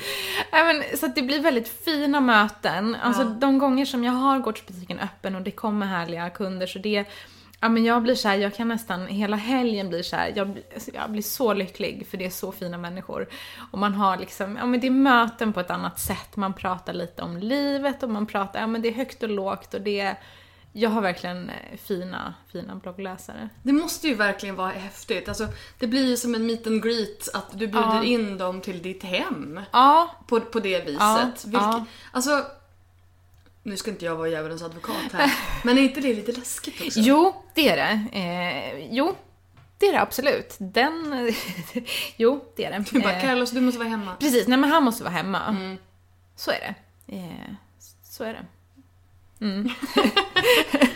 [0.51, 2.95] Ja, men, så det blir väldigt fina möten.
[3.03, 3.27] Alltså Ja.
[3.39, 7.05] de gånger som jag har gårdsbutiken öppen och det kommer härliga kunder så det
[7.59, 10.57] Ja men jag blir så här, jag kan nästan, hela helgen blir så här, jag,
[10.73, 13.27] alltså, jag blir så lycklig för det är så fina människor.
[13.71, 16.93] Och man har liksom, ja men det är möten på ett annat sätt, man pratar
[16.93, 19.99] lite om livet och man pratar, ja men det är högt och lågt och det
[19.99, 20.19] är,
[20.73, 23.49] jag har verkligen eh, fina, fina bloggläsare.
[23.63, 25.27] Det måste ju verkligen vara häftigt.
[25.27, 25.47] Alltså,
[25.79, 28.03] det blir ju som en meet and greet att du bjuder Ja.
[28.03, 29.59] in dem till ditt hem.
[29.71, 30.99] Ja, På, på det viset.
[30.99, 31.85] Ja, Vilket, ja.
[32.11, 32.43] Alltså,
[33.67, 36.99] nu ska inte jag vara djävulens advokat här, men är inte det lite läskigt också?
[36.99, 38.17] jo det är det.
[38.17, 39.15] Eh, jo,
[39.77, 40.55] det är det absolut.
[40.59, 41.33] Den,
[42.17, 42.85] jo det är det.
[42.91, 44.15] Du bara, Eh, Carlos du måste vara hemma.
[44.19, 45.45] Precis, nej men han måste vara hemma.
[45.45, 45.77] Mm.
[46.35, 46.75] Så är det.
[47.15, 47.53] Eh,
[48.03, 48.45] så är det.
[49.45, 49.69] Mm.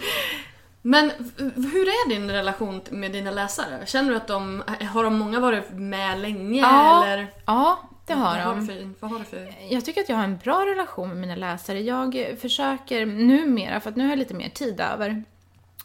[0.81, 3.85] Men hur är din relation med dina läsare?
[3.85, 7.27] Känner du att de, har de många varit med länge Ja, eller?
[7.45, 8.67] Ja, det har vad Har de.
[8.67, 9.53] för, vad har du för...
[9.69, 11.81] Jag tycker att jag har en bra relation med mina läsare.
[11.81, 15.23] Jag försöker numera, för att nu har jag lite mer tid över,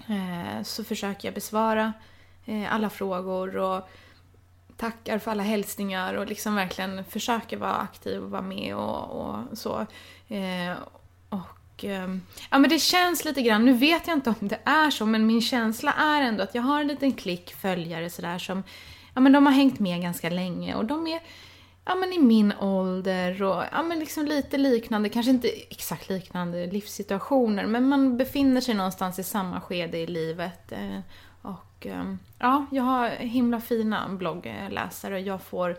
[0.09, 1.93] eh, så försöker jag besvara
[2.45, 3.89] eh, alla frågor och
[4.77, 9.59] tackar för alla hälsningar och liksom verkligen försöker vara aktiv och vara med och, och
[9.59, 9.87] så.
[10.29, 10.77] Eh,
[11.29, 14.91] och ehm, ja men det känns lite grann, nu vet jag inte om det är
[14.91, 18.63] så, men min känsla är ändå att jag har en liten klick följare sådär som,
[19.15, 21.21] ja men de har hängt med ganska länge och de är
[21.87, 26.67] ja, men i min ålder och ja, men liksom lite liknande, kanske inte exakt liknande
[26.67, 30.73] livssituationer, men man befinner sig någonstans i samma skede i livet.
[30.73, 31.01] Eh,
[31.43, 35.77] och ehm, ja, jag har himla fina bloggläsare och jag får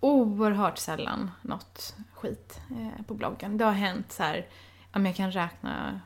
[0.00, 3.58] oerhört sällan något skit eh, på bloggen.
[3.58, 4.46] Det har hänt så här,
[4.92, 6.00] ja, men jag kan räkna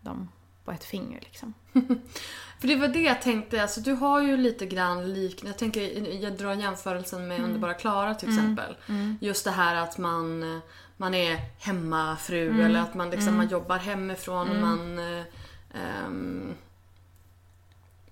[0.00, 0.28] dem
[0.66, 1.54] på ett finger liksom.
[2.60, 6.12] För det var det jag tänkte, alltså du har ju lite grann liknande, jag tänker,
[6.22, 8.76] jag drar jämförelsen med Underbara Klara till exempel.
[9.20, 10.60] Just det här att man,
[10.96, 15.24] man är hemmafru eller att man liksom, man jobbar hemifrån och man eh,
[15.74, 16.54] ehm,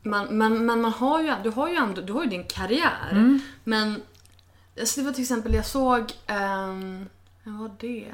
[0.02, 3.40] man, man, men man har ju, du har ju ändå, du har ju din karriär.
[3.64, 4.02] Men,
[4.80, 7.08] alltså det var till exempel, jag såg, um,
[7.44, 8.12] vad var det?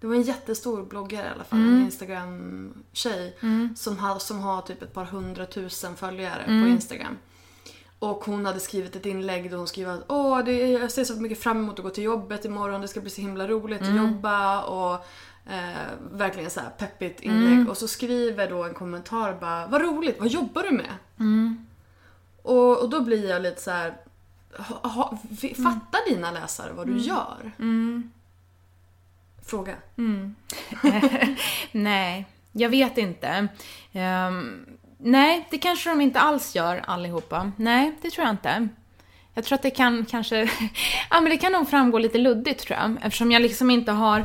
[0.00, 3.36] Det var en jättestor bloggare i alla fall, en Instagram-tjej
[3.76, 7.18] som, har, som har typ ett par hundratusen följare på Instagram.
[7.98, 11.14] Och hon hade skrivit ett inlägg där hon skrev att Åh, det jag ser så
[11.14, 13.88] mycket fram emot att gå till jobbet imorgon, det ska bli så himla roligt att
[13.96, 14.94] jobba och
[15.52, 17.68] eh, verkligen så här peppigt inlägg.
[17.70, 20.94] Och så skriver då en kommentar bara Vad roligt, vad jobbar du med?
[22.42, 23.96] Och, och då blir jag lite så här.
[24.56, 25.18] Ha, ha,
[25.56, 27.52] fattar dina läsare vad du gör?
[29.50, 29.74] Fråga.
[29.98, 30.34] Mm.
[31.72, 33.48] Nej, jag vet inte.
[33.92, 34.66] Um,
[34.98, 37.52] nej, det kanske de inte alls gör allihopa.
[37.56, 38.68] Nej, det tror jag inte.
[39.34, 40.36] Jag tror att det kan kanske...
[41.10, 42.96] ja, men det kan nog framgå lite luddigt tror jag.
[43.02, 44.24] Eftersom jag liksom inte har...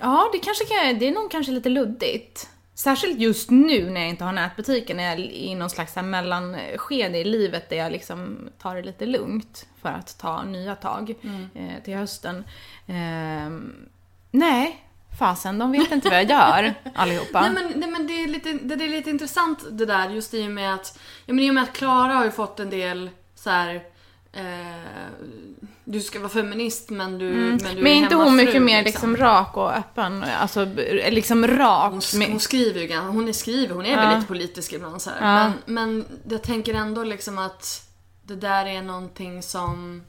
[0.00, 2.50] Ja, det kanske kan, det är nog kanske lite luddigt.
[2.82, 7.18] Särskilt just nu när jag inte har nätbutiken, när jag är i någon slags mellanskede
[7.18, 11.14] i livet där jag liksom tar det lite lugnt för att ta nya tag
[11.54, 12.44] eh, till hösten.
[12.86, 13.72] Ehm,
[14.30, 14.84] nej,
[15.18, 17.40] fasen, de vet inte vad jag gör allihopa.
[17.40, 20.34] Nej men, nej, men det, är lite, det, det är lite intressant det där just
[20.34, 22.70] i och med att, ja, men i och med att Klara har ju fått en
[22.70, 23.82] del så här.
[24.32, 24.42] Eh,
[25.84, 29.16] du ska vara feminist men du, men du Men är inte hon mycket mer liksom
[29.16, 30.24] rak och öppen?
[30.40, 30.64] Alltså
[31.10, 31.90] liksom rak.
[31.92, 33.96] Hon, hon skriver ju gan- hon är skriver, hon är Ja.
[34.00, 35.10] väl lite politisk ibland så.
[35.20, 35.34] Ja.
[35.34, 37.88] Men, men jag tänker ändå liksom att
[38.22, 40.02] det där är någonting som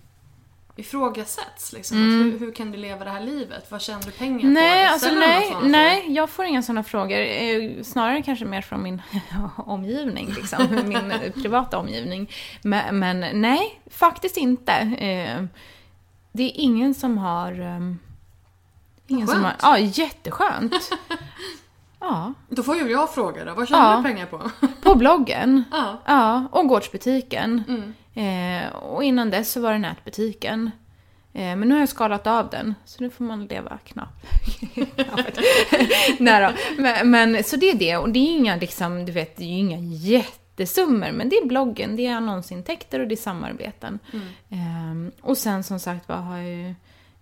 [0.76, 1.74] ifrågasätts.
[1.74, 1.98] Liksom.
[1.98, 3.72] Att hur, hur kan du leva det här livet?
[3.72, 4.42] Vad tjänar du pengar på?
[4.42, 4.54] Mm.
[4.54, 7.18] Nej, Eller alltså nej, nej, jag får inga sådana frågor.
[7.20, 9.02] Eh, Snarare kanske mer från min
[9.58, 10.68] omgivning, liksom.
[10.86, 12.32] min eh, privata omgivning.
[12.62, 14.72] Men, men nej, faktiskt inte.
[14.74, 15.44] Eh,
[16.32, 17.60] Det är ingen som har...
[17.60, 18.00] ehm,
[19.08, 19.62] Ingen som har, Skönt.
[19.64, 20.74] ja, jätteskönt.
[22.00, 23.98] Ja, Då får ju jag fråga då, vad tjänar Ja.
[23.98, 24.50] du pengar på?
[24.82, 25.64] på bloggen.
[25.72, 25.98] ja.
[26.06, 27.64] Ja, och gårdsbutiken.
[27.68, 27.94] Mm.
[28.14, 30.72] Eh, och innan dess så var det nätbutiken.
[31.34, 34.26] Eh, men nu har jag skalat av den, så nu får man leva knappt.
[36.20, 36.54] Nej.
[36.78, 37.98] Men, men, så det är det.
[37.98, 41.12] Och det är inga, liksom, du vet, det är inga jättesummor.
[41.12, 44.00] Men det är bloggen, det är annonsintäkter och det är samarbeten.
[44.14, 45.08] Mm.
[45.10, 46.70] Eh, och sen som sagt var har jag ju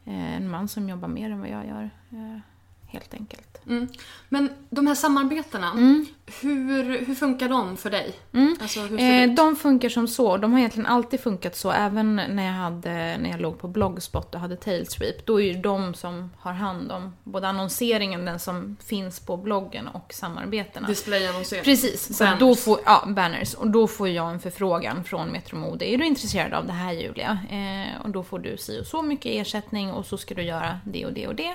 [0.06, 1.90] eh, en man som jobbar mer än vad jag gör.
[2.12, 2.40] Eh,
[2.88, 3.51] helt enkelt.
[3.68, 3.88] Mm.
[4.30, 6.06] Men de här samarbetena, mm.
[6.42, 8.14] hur, hur funkar de för dig?
[8.34, 8.58] Mm.
[8.62, 10.38] Alltså, eh, de funkar som så.
[10.38, 11.72] De har egentligen alltid funkat så.
[11.72, 15.26] Även när jag, hade, när jag låg på Blogspot och hade Tailsweep.
[15.26, 19.88] Då är det de som har hand om både annonseringen, den som finns på bloggen
[19.88, 20.88] och samarbetena.
[20.88, 21.64] Displayannonsering.
[21.64, 22.18] Precis.
[22.18, 22.40] Så banners.
[22.40, 23.54] Då får, ja, banners.
[23.54, 25.86] Och då får jag en förfrågan från Metro Mode.
[25.86, 27.40] Är du intresserad av det här Julia?
[27.52, 30.80] Eh, och då får du si och så mycket ersättning och så ska du göra
[30.86, 31.54] det och det och det.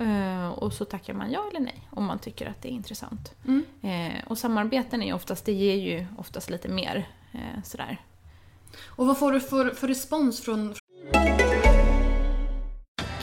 [0.00, 3.34] Uh, och så tackar man ja eller nej om man tycker att det är intressant.
[3.46, 3.64] Mm.
[3.84, 8.00] Uh, och samarbeten är oftast, det ger ju oftast lite mer uh, sådär.
[8.86, 10.74] Och vad får du för, för respons från...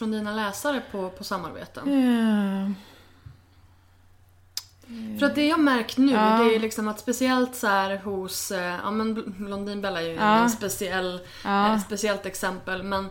[0.00, 1.88] Från dina läsare på, på samarbeten?
[1.88, 2.70] Yeah.
[5.18, 6.38] För att det jag märkt nu, ja.
[6.38, 10.42] det är liksom att speciellt så här hos, eh, ja men Blondinbella är ju ja.
[10.42, 11.74] en speciell, ja.
[11.74, 13.04] ett speciellt exempel men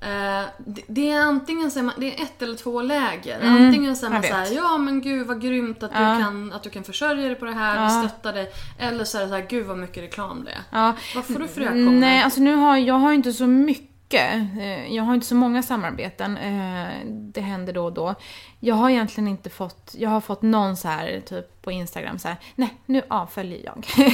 [0.00, 3.40] eh, det, det, är antingen så man, det är ett eller två läger.
[3.40, 6.70] Mm, antingen säger man såhär, ja men gud vad grymt att, du kan, att du
[6.70, 8.00] kan försörja dig på det här, ja.
[8.02, 8.52] vi stöttar dig.
[8.78, 10.62] Eller så är det såhär, gud vad mycket reklam det är.
[10.70, 10.94] Ja.
[11.14, 12.00] Vad får du för reaktioner?
[12.00, 14.58] Nej, alltså nu har jag har inte så mycket mycket.
[14.58, 16.36] Eh, jag har inte så många samarbeten.
[16.36, 18.14] Eh, det händer då och då.
[18.60, 22.28] Jag har egentligen inte fått, jag har fått någon så här typ på Instagram så
[22.28, 23.86] här, nej nu avföljer jag.
[23.96, 24.04] nu,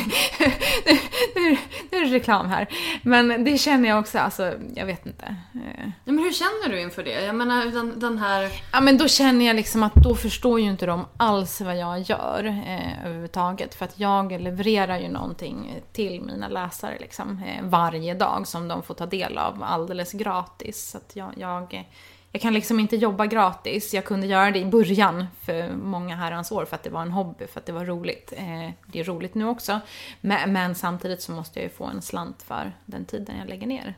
[1.34, 1.56] nu,
[1.90, 2.68] nu, är det reklam här.
[3.02, 5.36] Men det känner jag också, alltså jag vet inte.
[6.04, 7.24] Ja, men hur känner du inför det?
[7.24, 8.50] Jag menar den, den här...
[8.72, 12.00] Ja men då känner jag liksom att då förstår ju inte de alls vad jag
[12.00, 13.74] gör eh, överhuvudtaget.
[13.74, 18.82] För att jag levererar ju någonting till mina läsare liksom eh, varje dag som de
[18.82, 20.90] får ta del av alldeles gratis.
[20.90, 21.84] Så att jag, jag
[22.32, 23.94] jag kan liksom inte jobba gratis.
[23.94, 27.10] Jag kunde göra det i början för många herrans år för att det var en
[27.10, 28.32] hobby, för att det var roligt.
[28.36, 29.80] Eh, det är roligt nu också.
[30.20, 33.66] Men, men, samtidigt så måste jag ju få en slant för den tiden jag lägger
[33.66, 33.94] ner.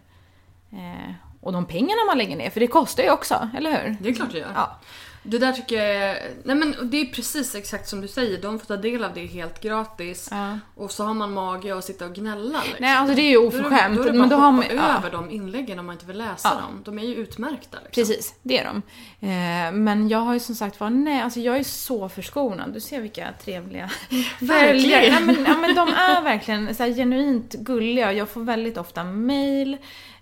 [0.72, 3.96] Eh, och de pengarna man lägger ner, för det kostar ju också, eller hur?
[4.00, 4.52] Det är klart det gör.
[4.54, 4.78] Ja.
[5.26, 8.42] Det där tycker jag är, nej men det är precis exakt som du säger.
[8.42, 10.28] De får ta del av det helt gratis.
[10.30, 10.58] Ja.
[10.74, 12.58] Och så har man mage att sitta och gnälla.
[12.58, 12.76] Liksom.
[12.80, 13.72] Nej alltså det är ju oförskämt.
[13.72, 14.98] Då är det, då är det bara men då har man, ja.
[14.98, 16.60] över de inläggen om man inte vill läsa ja.
[16.60, 16.82] dem.
[16.84, 17.78] De är ju utmärkta.
[17.84, 17.90] Liksom.
[17.90, 18.82] Precis, det är de.
[19.26, 22.72] Eh, men jag har ju som sagt var, nej alltså jag är så förskonad.
[22.72, 23.90] Du ser vilka trevliga
[24.38, 25.06] följare.
[25.06, 28.12] Ja men, ja men de är verkligen så genuint gulliga.
[28.12, 29.76] Jag får väldigt ofta mail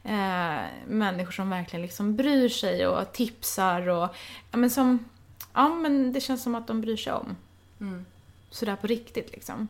[0.05, 4.09] eh, människor som verkligen liksom bryr sig och tipsar och
[4.51, 5.05] ja men som,
[5.53, 7.37] ja men det känns som att de bryr sig om.
[7.81, 8.05] Mm.
[8.51, 9.69] Sådär på riktigt liksom.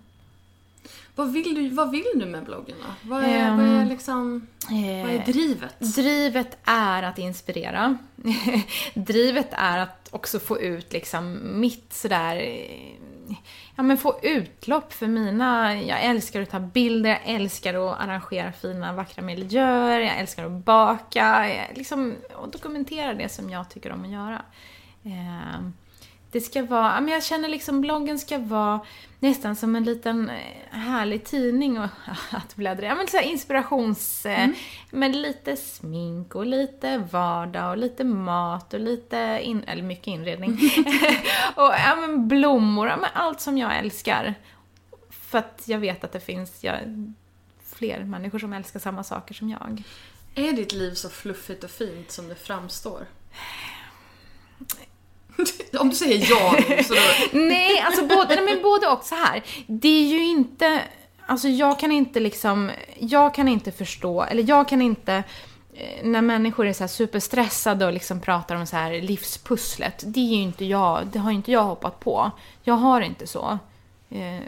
[1.15, 3.11] Vad vill du, vad vill du med bloggen då?
[3.11, 5.95] Vad är, um, vad är liksom, vad är eh, drivet?
[5.95, 7.99] Drivet är att inspirera.
[8.95, 12.37] drivet är att också få ut liksom mitt sådär
[13.77, 15.77] ja, men få utlopp för mina...
[15.83, 20.65] Jag älskar att ta bilder, jag älskar att arrangera fina, vackra miljöer, jag älskar att
[20.65, 24.43] baka, liksom, och dokumentera det som jag tycker om att göra.
[25.05, 25.61] Eh,
[26.33, 28.81] det ska vara, men jag känner liksom bloggen ska vara
[29.19, 30.37] nästan som en liten eh,
[30.71, 31.89] härlig tidning och,
[32.31, 34.27] att bläddra Ja men så inspirations...
[34.27, 34.57] Eh, mm.
[34.91, 40.51] Med lite smink och lite vardag och lite mat och lite, in, eller mycket inredning.
[41.55, 44.35] och ja men blommor, ja men allt som jag älskar.
[45.11, 46.75] För att jag vet att det finns ja,
[47.65, 49.83] fler människor som älskar samma saker som jag.
[50.35, 53.07] Är ditt liv så fluffigt och fint som det framstår?
[55.79, 57.39] Om du säger ja så då...
[57.39, 59.05] nej, alltså både, nej, men både och.
[59.05, 59.43] Så här.
[59.67, 60.81] Det är ju inte...
[61.27, 62.71] Alltså jag kan inte liksom...
[62.99, 65.23] Jag kan inte förstå, eller jag kan inte
[65.75, 70.05] eh, när människor är så superstressade och liksom pratar om så här livspusslet.
[70.07, 72.31] Det är ju inte jag, det har inte jag hoppat på.
[72.63, 73.59] Jag har inte så.
[74.11, 74.41] Eh,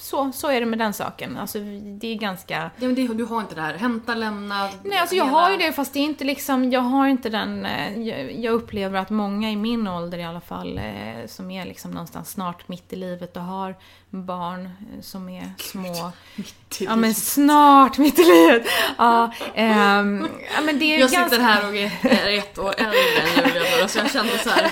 [0.00, 1.36] så, så är det med den saken.
[1.36, 1.58] Alltså
[2.00, 2.54] det är ganska...
[2.54, 4.68] Ja, men det, du har inte det här hämta, lämna...
[4.82, 7.28] Nej, alltså jag hela- har ju det fast det är inte liksom, jag har inte
[7.28, 11.50] den, eh, jag, jag upplever att många i min ålder i alla fall, eh, som
[11.50, 13.74] är liksom någonstans snart mitt i livet och har
[14.10, 16.12] barn eh, som är små.
[16.36, 17.16] Mitt i Ja men livet.
[17.16, 18.66] snart mitt i livet!
[18.98, 21.24] Ja, ehm, ja men det är Jag ganska...
[21.30, 24.70] sitter här och är, ett år äldre än Julia bara, så jag kände så här.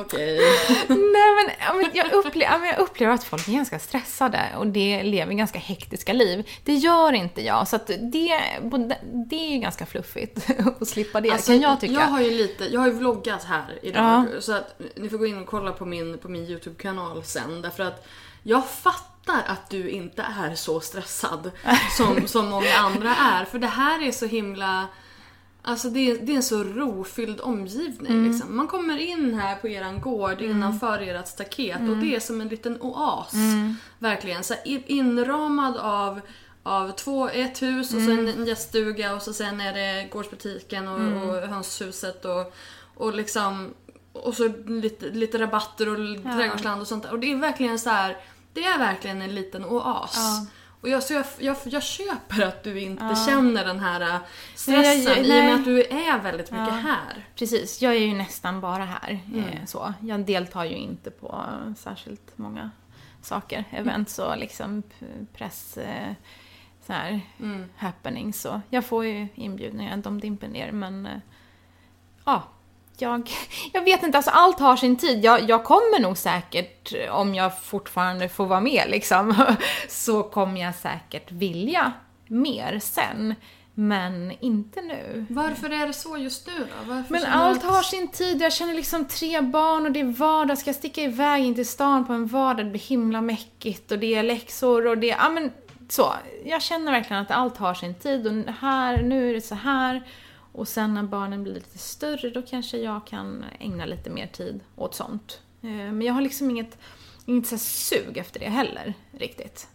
[0.00, 0.38] okej.
[0.88, 0.98] Nej
[1.36, 4.07] men, ja, men jag, upplever, ja, men jag upplever att folk är ganska stressade
[4.56, 6.48] och det lever ganska hektiska liv.
[6.64, 8.40] Det gör inte jag, så att det,
[9.30, 11.92] det är ju ganska fluffigt att slippa det, Alltså, kan jag tycka.
[11.92, 14.24] Jag har ju lite, jag har ju vloggat här idag.
[14.34, 14.40] Ja.
[14.40, 17.62] Så att ni får gå in och kolla på min, på min YouTube-kanal sen.
[17.62, 18.06] Därför att
[18.42, 21.50] jag fattar att du inte är så stressad
[21.96, 23.44] som, som många andra är.
[23.44, 24.86] För det här är så himla...
[25.68, 28.12] Alltså det det är en så rofylld omgivning.
[28.12, 28.30] Mm.
[28.32, 28.56] Liksom.
[28.56, 32.00] Man kommer in här på eran gård innanför ert staket och Mm.
[32.00, 33.32] det är som en liten oas.
[33.98, 34.44] Verkligen.
[34.44, 36.20] Så inramad av,
[36.62, 38.28] av två, ett hus och så Mm.
[38.28, 41.22] en, gäststuga och så sen är det gårdsbutiken och, Mm.
[41.30, 42.54] och hönshuset och,
[42.94, 43.74] och liksom
[44.12, 47.12] och så lite, lite rabatter och trädgårdsland och sånt där.
[47.12, 48.16] Och det är verkligen så här.
[48.52, 50.12] Det är verkligen en liten oas.
[50.16, 50.46] Ja.
[50.80, 54.20] Och jag, så jag, jag, jag köper att du inte känner den här äh,
[54.54, 55.52] stressen Nej, jag- i och med nej.
[55.54, 57.26] att du är väldigt mycket här.
[57.36, 59.20] Precis, jag är ju nästan bara här.
[59.32, 59.44] Mm.
[59.44, 59.94] Eh, så.
[60.00, 61.44] Jag deltar ju inte på
[61.78, 62.70] särskilt många
[63.22, 64.82] saker, events och liksom
[65.32, 66.12] press, eh,
[66.86, 67.64] så här, Mm.
[67.76, 68.40] happenings.
[68.40, 71.18] Så jag får ju inbjudningar, de dimper ner men eh,
[72.24, 72.42] ja,
[73.02, 73.30] jag,
[73.72, 75.24] jag vet inte, alltså allt har sin tid.
[75.24, 79.34] Jag, jag kommer nog säkert, om jag fortfarande får vara med liksom,
[79.88, 81.92] så kommer jag säkert vilja
[82.26, 83.34] mer sen.
[83.74, 85.26] Men inte nu.
[85.30, 86.92] Varför är det så just nu då?
[86.94, 88.42] Varför Men allt att- har sin tid.
[88.42, 90.58] Jag känner liksom tre barn och det är vardag.
[90.58, 93.98] Ska jag sticka iväg in till stan på en vardag, det blir himla mäckigt och
[93.98, 95.50] det är läxor och det ja men
[95.88, 96.12] så.
[96.44, 100.02] Jag känner verkligen att allt har sin tid och här, nu är det så här.
[100.58, 104.60] Och sen när barnen blir lite större då kanske jag kan ägna lite mer tid
[104.76, 105.40] åt sånt.
[105.62, 106.78] Eh, Men jag har liksom inget,
[107.26, 109.68] inget så sug efter det heller, riktigt.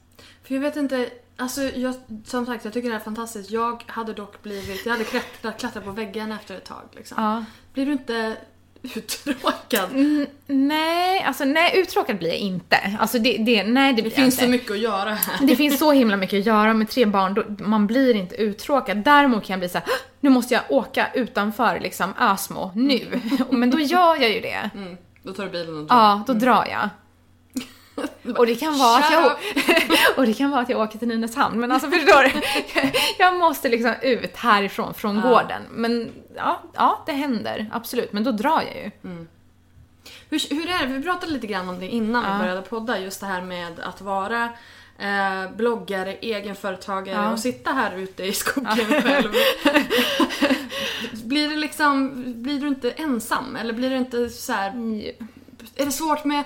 [0.43, 3.52] För jag vet inte, alltså jag, som sagt jag tycker det här är fantastiskt.
[3.52, 7.24] Jag hade dock blivit, jag hade klättrat, klättrat på väggen efter ett tag liksom.
[7.24, 7.46] Ja.
[7.74, 8.38] Blir du inte
[8.96, 9.91] uttråkad?
[9.91, 12.78] Mm, nej, alltså nej, uttråkad blir jag inte.
[13.00, 14.43] Alltså det, det nej det Det finns inte.
[14.46, 15.48] så mycket att göra här.
[15.48, 18.98] Det finns så himla mycket att göra med tre barn, då, man blir inte uttråkad.
[18.98, 23.22] Däremot kan jag bli så här, "Åh, nu måste jag åka utanför liksom Ösmo, nu.
[23.50, 24.69] Men då gör jag ju det.
[24.76, 24.98] Mm.
[25.24, 25.96] Då tar du bilen och drar.
[25.98, 26.89] Ja, då drar jag.
[28.38, 29.32] Och det kan vara att jag,
[30.18, 32.32] och det kan vara att jag åker till Nynäshamn, men alltså förstår du?
[33.20, 35.62] Jag måste liksom ut härifrån, från gården.
[35.72, 38.13] Men ja, ja, det händer, absolut.
[38.13, 38.92] Men då drar jag ju.
[40.30, 40.94] Hur, hur är det?
[40.94, 42.34] Vi pratade lite grann om det innan Ja.
[42.34, 43.00] vi började podda.
[43.00, 44.50] Just det här med att vara
[45.00, 47.32] eh, bloggare, egenföretagare Ja.
[47.32, 49.32] och sitta här ute i skogen själv.
[51.24, 53.56] blir det liksom, blir du inte ensam?
[53.56, 54.70] Eller blir det inte så här,
[55.76, 56.44] är det svårt med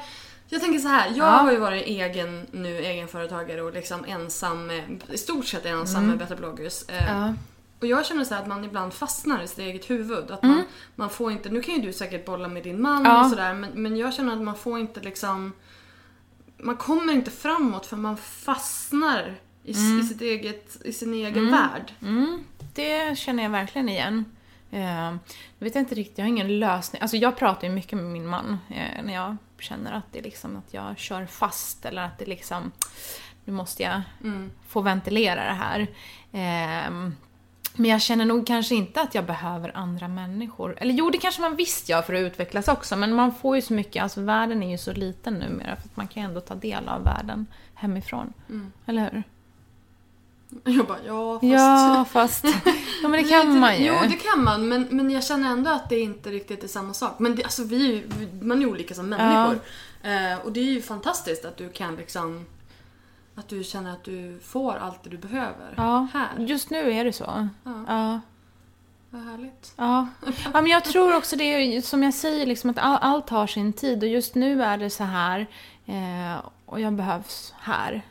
[0.49, 1.23] jag tänker så här, jag Ja.
[1.31, 6.17] har ju varit egen nu, egenföretagare och liksom ensam, med, i stort sett ensam med
[6.17, 6.83] Better bloggers.
[6.89, 7.27] Eh, Mm.
[7.27, 7.33] Ja.
[7.79, 10.31] och jag känner så här att man ibland fastnar i sitt eget huvud.
[10.31, 10.63] Att man,
[10.95, 13.11] man får inte, nu kan ju du säkert bolla med din man Mm.
[13.11, 13.23] Ja.
[13.23, 15.53] och sådär men, men jag känner att man får inte liksom
[16.57, 21.51] Man kommer inte framåt för man fastnar i, s- i, sitt eget, i sin egen
[21.51, 21.93] värld.
[22.01, 24.25] Mm, det känner jag verkligen igen.
[24.71, 25.15] Eh,
[25.57, 27.01] jag vet inte riktigt, jag har ingen lösning.
[27.01, 30.23] Alltså jag pratar ju mycket med min man eh, när jag känner att det är
[30.23, 32.71] liksom att jag kör fast eller att det liksom,
[33.45, 34.01] nu måste jag
[34.67, 35.79] få ventilera det här.
[36.31, 37.11] Eh,
[37.79, 40.77] men jag känner nog kanske inte att jag behöver andra människor.
[40.77, 43.61] Eller jo, det kanske man visst gör för att utvecklas också, men man får ju
[43.61, 46.41] så mycket, alltså världen är ju så liten numera, för att man kan ju ändå
[46.41, 48.33] ta del av världen hemifrån.
[48.85, 49.23] Eller hur?
[50.63, 51.43] Jag bara, ja fast...
[51.43, 52.45] Ja, fast...
[53.03, 53.85] Ja, men det kan man ju.
[53.85, 56.93] Jo, det kan man, men, men jag känner ändå att det inte riktigt är samma
[56.93, 57.19] sak.
[57.19, 59.59] Men det, alltså, vi, är ju- man är olika som människor.
[60.03, 62.45] Eh, och det är ju fantastiskt att du kan liksom...
[63.35, 66.29] Att du känner att du får allt det du behöver Ja, här.
[66.37, 67.49] just nu är det så.
[67.63, 67.83] Ja.
[67.87, 68.19] Ja.
[69.09, 69.73] Vad härligt.
[69.75, 70.07] Ja.
[70.25, 73.29] ja, men jag tror också det är ju som jag säger, liksom att all, allt
[73.29, 75.47] har sin tid och just nu är det så här
[75.85, 78.01] eh, och jag behövs här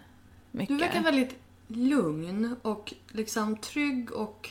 [0.51, 0.79] mycket.
[0.79, 1.39] Du verkar väldigt
[1.69, 4.51] lugn och liksom trygg och...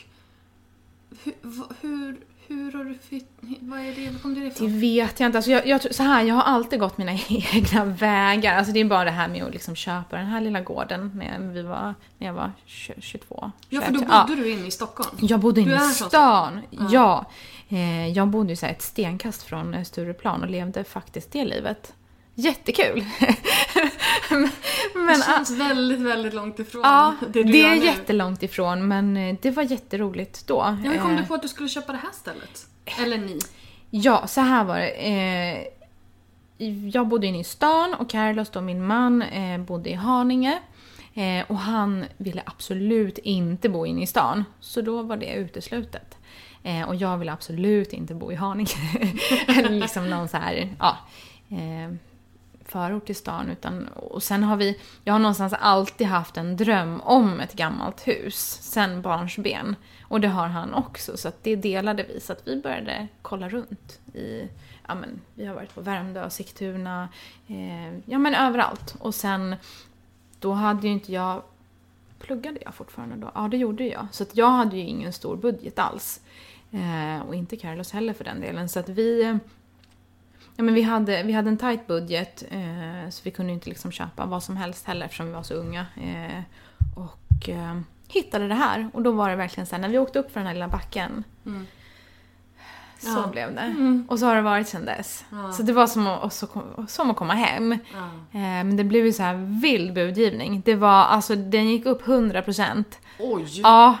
[1.24, 1.34] Hur,
[1.80, 2.98] hur, hur har du.
[3.60, 4.10] Vad är det?
[4.10, 4.80] Var kom det Det ifrån?
[4.80, 5.38] vet jag inte.
[5.38, 8.56] Alltså jag, jag, så här, jag har alltid gått mina egna vägar.
[8.58, 11.38] Alltså det är bara det här med att liksom köpa den här lilla gården när,
[11.52, 13.50] vi var, när jag var 20, 22.
[13.68, 14.10] Ja, för då 21.
[14.10, 15.10] bodde du inne i Stockholm.
[15.20, 16.60] Jag bodde inne i stan.
[16.90, 17.24] Ja.
[17.68, 21.92] Eh, jag bodde ju så ett stenkast från Stureplan och levde faktiskt det livet.
[22.38, 23.04] Jättekul!
[24.94, 27.84] men, det känns väldigt, väldigt långt ifrån ja, det det, du gör är nu.
[27.84, 30.54] jättelångt ifrån men eh, det var jätteroligt då.
[30.84, 32.66] Ja, hur kom Eh, du på att du skulle köpa det här stället?
[33.02, 33.38] Eller ni?
[33.90, 34.88] Ja, så här var det.
[34.88, 35.66] Eh,
[36.92, 40.58] jag bodde inne i stan och Carlos, då min man, eh, bodde i Haninge.
[41.14, 44.44] Eh, och han ville absolut inte bo inne i stan.
[44.60, 46.16] Så då var det uteslutet.
[46.62, 48.76] Eh, och jag ville absolut inte bo i Haninge.
[49.70, 50.98] Liksom någon så här, ja.
[52.68, 53.50] Förort till stan.
[53.50, 58.08] Utan, och sen har vi, jag har någonstans alltid haft en dröm om ett gammalt
[58.08, 58.58] hus.
[58.62, 59.76] Sen barnsben.
[60.08, 61.16] Och det har han också.
[61.16, 62.20] Så att det delade vi.
[62.20, 64.48] Så att vi började kolla runt i,
[64.86, 67.08] ja men vi har varit på Värmdö, Sigtuna,
[67.46, 68.96] eh, ja men överallt.
[68.98, 69.56] Och sen,
[70.40, 71.42] då hade ju inte jag,
[72.18, 73.30] pluggade jag fortfarande då?
[73.34, 74.06] Ja det gjorde jag.
[74.10, 76.20] Så att jag hade ju ingen stor budget alls.
[76.70, 78.68] Eh, och inte Carlos heller för den delen.
[78.68, 79.38] Så att vi,
[80.56, 83.92] Ja, men vi, hade, vi hade en tight budget eh, så vi kunde inte liksom
[83.92, 85.86] köpa vad som helst heller eftersom vi var så unga.
[85.96, 86.42] Eh,
[86.94, 90.18] och eh, hittade det här och då var det verkligen så här, när vi åkte
[90.18, 91.24] upp för den här lilla backen.
[91.46, 91.66] Mm.
[92.98, 93.26] Så Ja.
[93.32, 94.02] blev det.
[94.08, 95.24] Och så har det varit sedan dess.
[95.30, 95.52] Ja.
[95.52, 96.48] Så det var som att, så
[96.88, 97.78] som att komma hem.
[97.94, 98.04] Ja.
[98.38, 100.62] Eh, men det blev ju så här vild budgivning.
[100.64, 102.84] Det var, alltså den gick upp 100%.
[103.18, 103.60] Oj!
[103.60, 103.98] Ja.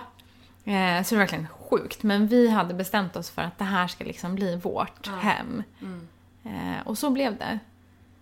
[0.64, 2.02] Eh, så det var verkligen sjukt.
[2.02, 5.62] Men vi hade bestämt oss för att det här ska liksom bli vårt hem.
[5.82, 6.08] Mm.
[6.46, 7.58] Eh, och så blev det.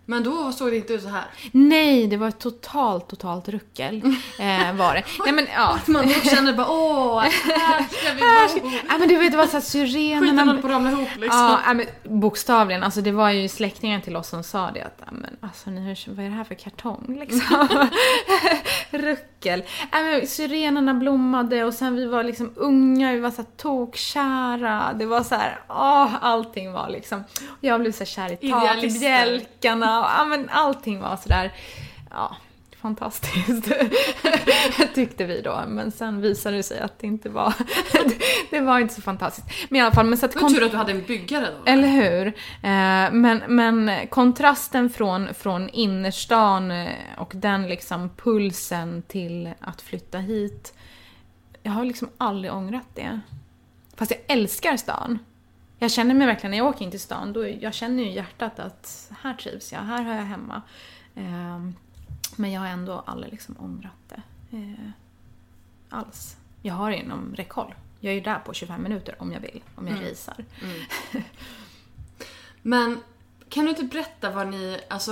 [0.05, 1.23] Men då såg det inte ut så här.
[1.51, 4.01] Nej, det var ett totalt, totalt ruckel.
[4.39, 5.03] Eh, var det.
[5.25, 5.79] Nej men ja.
[5.85, 8.71] Man då känner bara åh, här ska vi bo!
[8.89, 10.43] ja men du vet, det var så att Skiten syrenerna...
[10.43, 11.39] håller på att ramla ihop liksom.
[11.41, 11.85] Ja, ja, men
[12.19, 12.83] bokstavligen.
[12.83, 15.81] Alltså det var ju släktingar till oss som sa det att, ja, men alltså ni
[15.87, 17.87] hör, vad är det här för kartong liksom?
[18.91, 19.63] Ruckel.
[19.91, 24.93] Ja, men syrenerna blommade och sen vi var liksom unga, vi var så här tokkära.
[24.93, 27.23] Det var så här, åh, allting var liksom.
[27.61, 28.89] Jag blev så här kär i Idealister.
[28.89, 31.53] takbjälkarna och ja, men allting var så där,
[32.11, 32.35] ja.
[32.85, 33.71] Fantastiskt,
[34.95, 35.63] tyckte vi då.
[35.67, 37.53] Men sen visade det sig att det inte var,
[38.49, 39.47] det var inte så fantastiskt.
[39.69, 41.71] Men i alla fall, men så att var tur att du hade en byggare då.
[41.71, 42.27] eller hur?
[42.27, 50.17] Eh, men, men kontrasten från, från innerstan eh, och den liksom pulsen till att flytta
[50.17, 50.73] hit.
[51.63, 53.19] Jag har liksom aldrig ångrat det.
[53.95, 55.19] Fast jag älskar stan.
[55.79, 58.13] Jag känner mig verkligen, när jag åker in till stan, då, jag känner ju i
[58.15, 60.61] hjärtat att här trivs jag, här har jag hemma.
[61.15, 61.59] Eh,
[62.35, 64.21] men jag har ändå aldrig liksom ångrat det.
[64.57, 64.89] Eh,
[65.89, 66.37] alls.
[66.61, 67.73] Jag har det inom räckhåll.
[67.99, 70.45] Jag är ju där på 25 minuter om jag vill, om jag racear.
[72.61, 72.99] Men
[73.49, 75.11] kan du inte berätta vad ni, alltså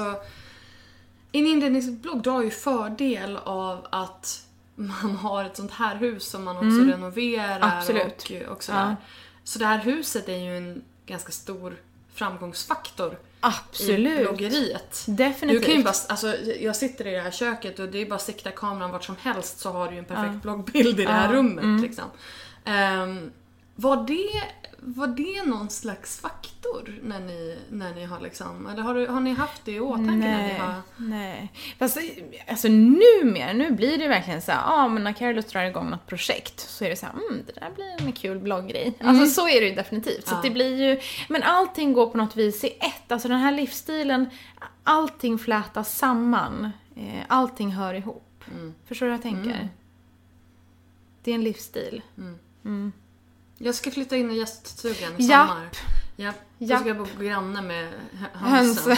[1.32, 6.56] en inredningsblogg drar ju fördel av att man har ett sånt här hus som man
[6.58, 7.78] också renoverar Mm.
[7.78, 8.32] Absolut.
[8.48, 8.90] och, och sådär.
[8.90, 8.96] Ja.
[9.44, 11.76] Så det här huset är ju en ganska stor
[12.14, 14.22] framgångsfaktor i Absolut.
[14.22, 15.04] bloggeriet.
[15.08, 15.62] Definitivt.
[15.62, 18.16] Du kan ju bara, alltså, jag sitter i det här köket och det är bara
[18.16, 21.12] att sikta kameran vart som helst så har du ju en perfekt bloggbild i det
[21.12, 21.60] här Ja, Mm.
[21.60, 21.82] rummet.
[21.82, 22.06] Liksom.
[22.66, 23.32] Ehm,
[23.76, 24.44] var, det,
[24.80, 29.20] var det någon slags faktor när ni, när ni har liksom, eller har, du, har
[29.20, 30.82] ni haft det i åtanke när ni Nej, har...
[30.98, 31.54] nej.
[31.80, 31.98] Fast
[32.48, 36.08] alltså numera, nu blir det verkligen så ja ah, men när Carlos drar igång något
[36.08, 38.94] projekt så är det så här, mm, det där blir en kul blogggrej.
[39.00, 40.28] Alltså så är det ju definitivt.
[40.28, 41.00] Så att det blir ju,
[41.30, 43.12] men allting går på något vis i ett.
[43.12, 44.30] Alltså den här livsstilen,
[44.84, 46.70] allting flätas samman.
[46.96, 48.44] Eh, allting hör ihop.
[48.86, 49.70] Förstår du vad jag tänker?
[51.24, 52.02] Det är en livsstil.
[53.64, 55.48] Jag ska flytta in i gäststugan i Japp.
[55.50, 55.70] sommar.
[56.16, 56.36] Japp.
[56.58, 56.80] Japp.
[56.80, 57.88] ska jag bo granne med
[58.20, 58.86] hö- Höns.
[58.88, 58.98] hönsen.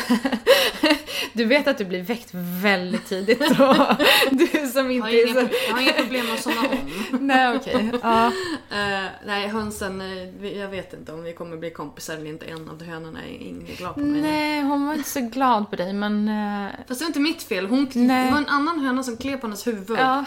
[1.34, 2.30] Du vet att du blir väckt
[2.64, 3.96] väldigt tidigt då.
[4.32, 5.56] Du som Jag inte har, är inga, så...
[5.68, 6.78] jag har inga problem med att somna om.
[7.28, 7.92] Nej okej.
[8.04, 8.26] Ja.
[8.72, 12.46] Eh, nej, hönsen, eh, jag vet inte om vi kommer bli kompisar eller inte.
[12.46, 14.22] En av hönorna är inte glad på mig.
[14.22, 16.28] Nej, hon var inte så glad på dig men...
[16.28, 17.66] eh, Fast det var inte mitt fel.
[17.68, 18.26] Hon, Nej.
[18.26, 20.00] det var en annan höna som klev på hennes huvud.
[20.00, 20.26] ja,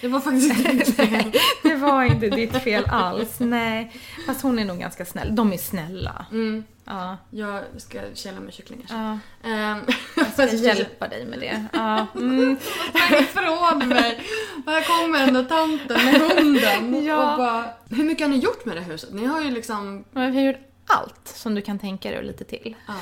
[0.00, 1.32] Det var faktiskt inte mitt fel.
[1.62, 3.40] det var inte ditt fel alls.
[3.40, 3.92] Nej.
[4.26, 5.36] Fast hon är nog ganska snäll.
[5.36, 6.26] De är snälla.
[6.30, 7.16] Mm, Ja.
[7.30, 8.86] jag ska källa med kycklingar.
[8.88, 9.18] ja.
[9.50, 9.78] Ehm,
[10.16, 11.64] Jag ska hjälpa dig med det.
[11.72, 12.06] Ja.
[12.14, 12.56] Mm.
[13.20, 14.22] Ifrån mig!
[14.66, 17.04] Här kommer ändå tanten med hunden.
[17.06, 17.32] Ja.
[17.32, 19.12] Och bara, hur mycket har ni gjort med det huset?
[19.12, 20.04] Ni har ju liksom...
[20.10, 22.76] Men vi har gjort allt som du kan tänka dig och lite till.
[22.86, 22.94] Ja.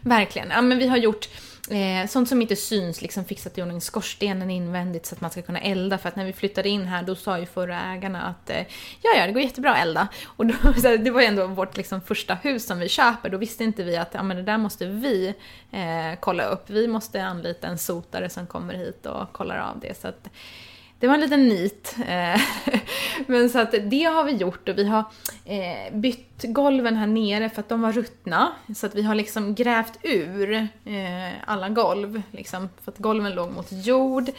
[0.00, 0.50] Verkligen.
[0.50, 1.28] Ja, men vi har gjort
[1.70, 5.42] eh, sånt som inte syns, liksom fixat i ordning skorstenen invändigt så att man ska
[5.42, 5.98] kunna elda.
[5.98, 8.66] För att när vi flyttade in här då sa ju förra ägarna att eh,
[9.02, 10.08] ja, ja, det går jättebra att elda.
[10.24, 13.30] Och då, så här, det var ju ändå vårt liksom, första hus som vi köper.
[13.30, 15.34] Då visste inte vi att ja, men det där måste vi
[15.70, 16.70] eh, kolla upp.
[16.70, 20.00] Vi måste anlita en sotare som kommer hit och kollar av det.
[20.00, 20.28] Så att,
[20.98, 21.96] det var en liten nit.
[22.06, 22.40] Eh,
[23.26, 25.04] men så att det har vi gjort och vi har
[25.44, 28.52] eh, bytt golven här nere för att de var ruttna.
[28.74, 33.52] Så att vi har liksom grävt ur eh, alla golv, liksom, för att golven låg
[33.52, 34.30] mot jord.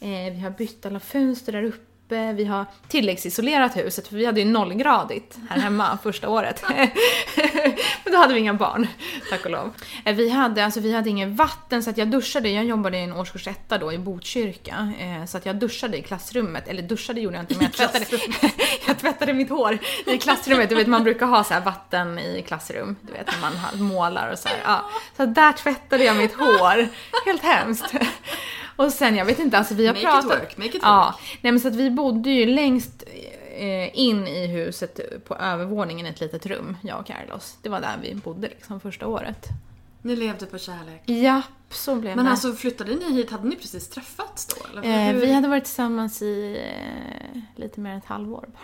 [0.00, 4.46] Vi har bytt alla fönster där uppe vi har tilläggsisolerat huset för vi hade ju
[4.46, 6.64] nollgradigt här hemma första året.
[8.04, 8.86] Men då hade vi inga barn,
[9.30, 9.74] tack och lov.
[10.04, 13.02] Eh, vi hade, alltså, vi hade ingen vatten så att jag duschade, jag jobbade i
[13.02, 14.92] en årskurs etta då i Botkyrka.
[14.98, 18.22] Eh, så att jag duschade i klassrummet, eller duschade gjorde jag inte men jag tvättade,
[18.86, 20.68] jag tvättade mitt hår i klassrummet.
[20.68, 24.38] Du vet man brukar ha så vatten i klassrum, du vet när man målar och
[24.38, 24.58] så här.
[24.64, 24.90] Ja.
[25.16, 26.88] Så där tvättade jag mitt hår.
[27.24, 27.94] Helt hemskt.
[28.76, 30.24] Och sen, jag vet inte, alltså vi har make pratat...
[30.24, 30.82] It work, make it work.
[30.82, 33.04] Ja, nej men så att vi bodde ju längst
[33.56, 37.58] eh, in i huset på övervåningen i ett litet rum, jag och Carlos.
[37.62, 39.46] Det var där vi bodde liksom första året.
[40.02, 41.02] Ni levde på kärlek.
[41.04, 42.30] Ja, så blev Men det.
[42.30, 44.80] alltså flyttade ni hit, hade ni precis träffats då?
[44.80, 46.62] Eh, vi hade varit tillsammans i
[47.34, 48.60] eh, lite mer än ett halvår bara.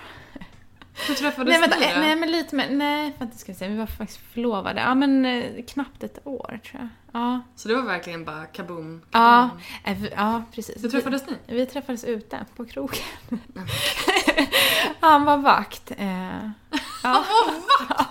[1.08, 2.00] Hur träffades Nej, vänta, ni eh, då?
[2.00, 4.80] nej men lite mer, nej vänta ska vi se, vi var faktiskt förlovade.
[4.80, 6.88] Ja men eh, knappt ett år tror jag.
[7.12, 9.60] Ja, Så det var verkligen bara kaboom, ja, kaboom.
[9.84, 10.84] eh, vi- ja precis.
[10.84, 11.32] Hur träffades ni?
[11.46, 12.98] Vi, vi träffades ute på krogen.
[15.00, 15.90] Han var vakt.
[15.96, 16.50] Eh,
[17.02, 17.24] ja.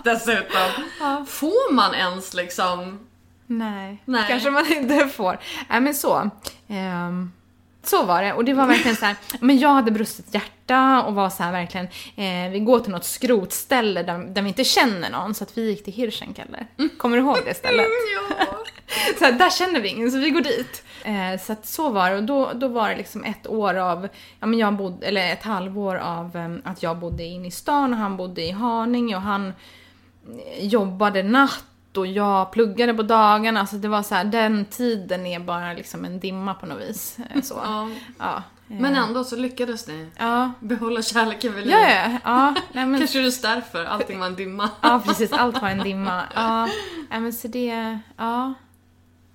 [0.04, 0.84] Dessutom.
[1.00, 1.24] Ja.
[1.28, 2.98] Får man ens liksom...
[3.46, 4.24] Nej, Nej.
[4.28, 5.38] kanske man inte får.
[5.68, 6.30] Nej men så.
[6.68, 7.32] Ehm,
[7.82, 9.16] så var det och det var verkligen så här.
[9.40, 13.04] men jag hade brustit hjärta och var så här verkligen, eh, vi går till något
[13.04, 16.66] skrotställe där, där vi inte känner någon så att vi gick till Hirschenkeller.
[16.98, 17.86] Kommer du ihåg det stället?
[18.38, 18.46] Ja.
[19.18, 20.82] Så här, där känner vi ingen så vi går dit.
[21.04, 24.08] Eh, så att så var det och då, då var det liksom ett år av,
[24.40, 27.92] ja men jag bodde, eller ett halvår av em, att jag bodde inne i stan
[27.92, 31.64] och han bodde i Haninge och han eh, jobbade natt
[31.96, 33.60] och jag pluggade på dagarna.
[33.60, 37.18] Alltså det var så här, den tiden är bara liksom en dimma på något vis.
[37.30, 37.54] Eh, Så.
[37.64, 37.88] Ja.
[38.18, 38.36] Ja.
[38.70, 40.52] eh, Men ändå så lyckades ni Ja.
[40.60, 41.72] behålla kärleken vid liv.
[41.72, 42.54] Ja, ja, ja.
[42.72, 44.70] Nej, men, Kanske just därför allting var en dimma.
[44.80, 45.32] ja, precis.
[45.32, 46.22] Allt var en dimma.
[46.34, 46.68] Ja,
[47.10, 48.54] Nej, men så det, ja.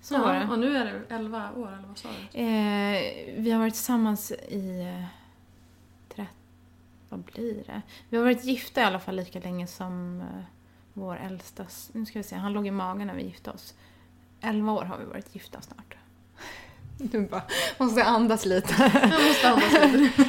[0.02, 0.48] Så var det.
[0.52, 2.40] Och nu är det 11 år, eller vad sa du?
[2.40, 3.02] Eh,
[3.38, 4.82] vi har varit tillsammans i...
[4.82, 5.06] Eh,
[7.10, 7.82] vad blir det?
[8.10, 10.44] Vi har varit gifta i alla fall lika länge som eh,
[10.96, 11.66] vår äldsta...
[11.92, 13.74] Nu ska vi se, han låg i magen när vi gifte oss.
[14.42, 15.96] 11 år har vi varit gifta snart.
[16.98, 17.42] Du bara,
[17.78, 18.74] måste andas lite.
[19.12, 20.24] Jag måste andas lite.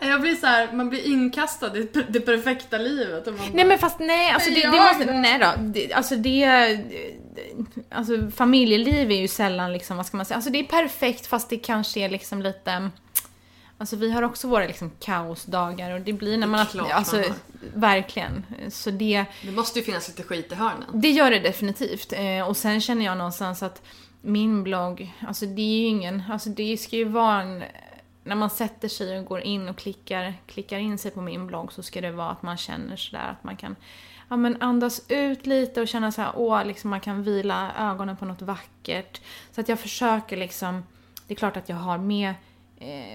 [0.00, 3.26] Jag blir så här, man blir inkastad i det perfekta livet.
[3.26, 5.52] Och man Nej men fast nej, alltså det, det måste, nej då.
[5.62, 6.46] Det, alltså det,
[7.90, 11.50] alltså familjeliv är ju sällan liksom, vad ska man säga, alltså det är perfekt fast
[11.50, 12.90] det kanske är liksom lite,
[13.82, 17.16] alltså vi har också våra liksom kaosdagar och det blir när man, klart man alltså
[17.16, 17.24] har.
[17.74, 18.46] verkligen.
[18.70, 20.88] Så det, Det måste ju finnas lite skit i hörnen.
[20.92, 22.12] det gör det definitivt.
[22.12, 23.82] Eh, och sen känner jag någonstans att
[24.20, 27.64] min blogg, alltså det är ju ingen, alltså det ska ju vara en,
[28.24, 31.72] när man sätter sig och går in och klickar, klickar in sig på min blogg
[31.72, 33.76] så ska det vara att man känner sådär att man kan
[34.28, 38.16] ja, men andas ut lite och känna så här, åh, liksom man kan vila ögonen
[38.16, 39.20] på något vackert.
[39.50, 40.82] Så att jag försöker liksom,
[41.26, 42.34] det är klart att jag har med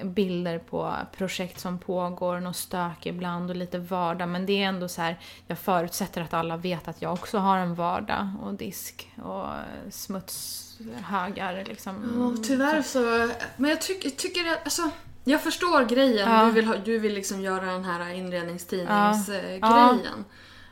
[0.03, 4.29] bilder på projekt som pågår, något stök ibland och lite vardag.
[4.29, 7.57] Men det är ändå så här, jag förutsätter att alla vet att jag också har
[7.57, 11.95] en vardag och disk och eh, smutshögar liksom.
[12.37, 13.29] Ja, tyvärr så...
[13.57, 14.89] Men jag tycker, tycker att, alltså...
[15.23, 16.31] Jag förstår grejen.
[16.31, 16.45] Ja.
[16.45, 18.11] Du, vill ha, du vill liksom göra den här Ja.
[18.11, 19.59] inredningstidningsgrejen.
[19.61, 19.97] Ja.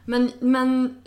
[0.06, 1.02] Men, men...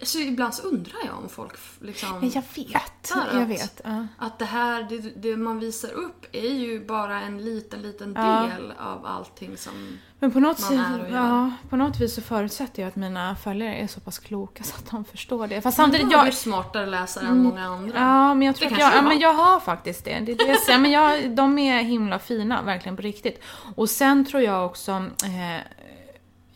[0.00, 2.20] Alltså, ibland så undrar jag om folk liksom...
[2.20, 3.80] Men jag vet, jag vet.
[3.84, 4.06] Ja.
[4.18, 8.48] Att det här, det, det man visar upp är ju bara en liten, liten Ja.
[8.56, 9.98] del av allting som...
[10.18, 11.16] Men på något, man är och gör.
[11.16, 14.76] ja, på något vis så förutsätter jag att mina följare är så pass kloka så
[14.76, 15.60] att de förstår det.
[15.60, 17.98] Fast Samtidigt jag är jag, smartare läsare än många andra.
[17.98, 20.20] Ja, men jag tror att jag, du ja, men jag har faktiskt det.
[20.20, 20.78] det, är det säger.
[20.78, 23.42] men jag, de är himla fina, verkligen på riktigt.
[23.76, 24.92] Och sen tror jag också,
[25.24, 25.60] eh,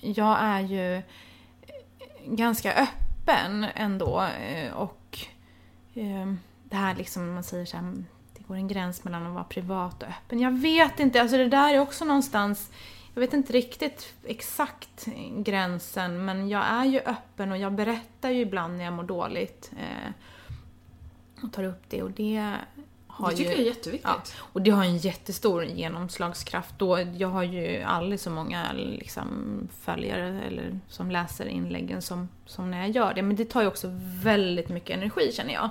[0.01, 1.03] jag är ju
[2.27, 3.10] ganska öppen
[3.75, 5.19] ändå eh, och
[5.95, 8.05] eh, det här liksom, man säger så här,
[8.37, 10.41] det går en gräns mellan att vara privat och öppen.
[10.41, 12.71] Jag vet inte, alltså det där är också någonstans
[13.15, 18.41] jag vet inte riktigt exakt gränsen men jag är ju öppen och jag berättar ju
[18.41, 19.73] ibland när jag mår dåligt.
[19.79, 20.13] Eh,
[21.43, 22.55] och tar upp det och det
[23.21, 23.57] har Det tycker ju...
[23.57, 24.11] jag är jätteviktigt.
[24.11, 26.75] Ja, och det har en jättestor genomslagskraft.
[26.79, 29.29] Då, jag har ju aldrig så många liksom,
[29.81, 33.23] följare eller som läser inläggen som, som när jag gör det.
[33.23, 33.89] Men det tar ju också
[34.23, 35.71] väldigt mycket energi känner jag.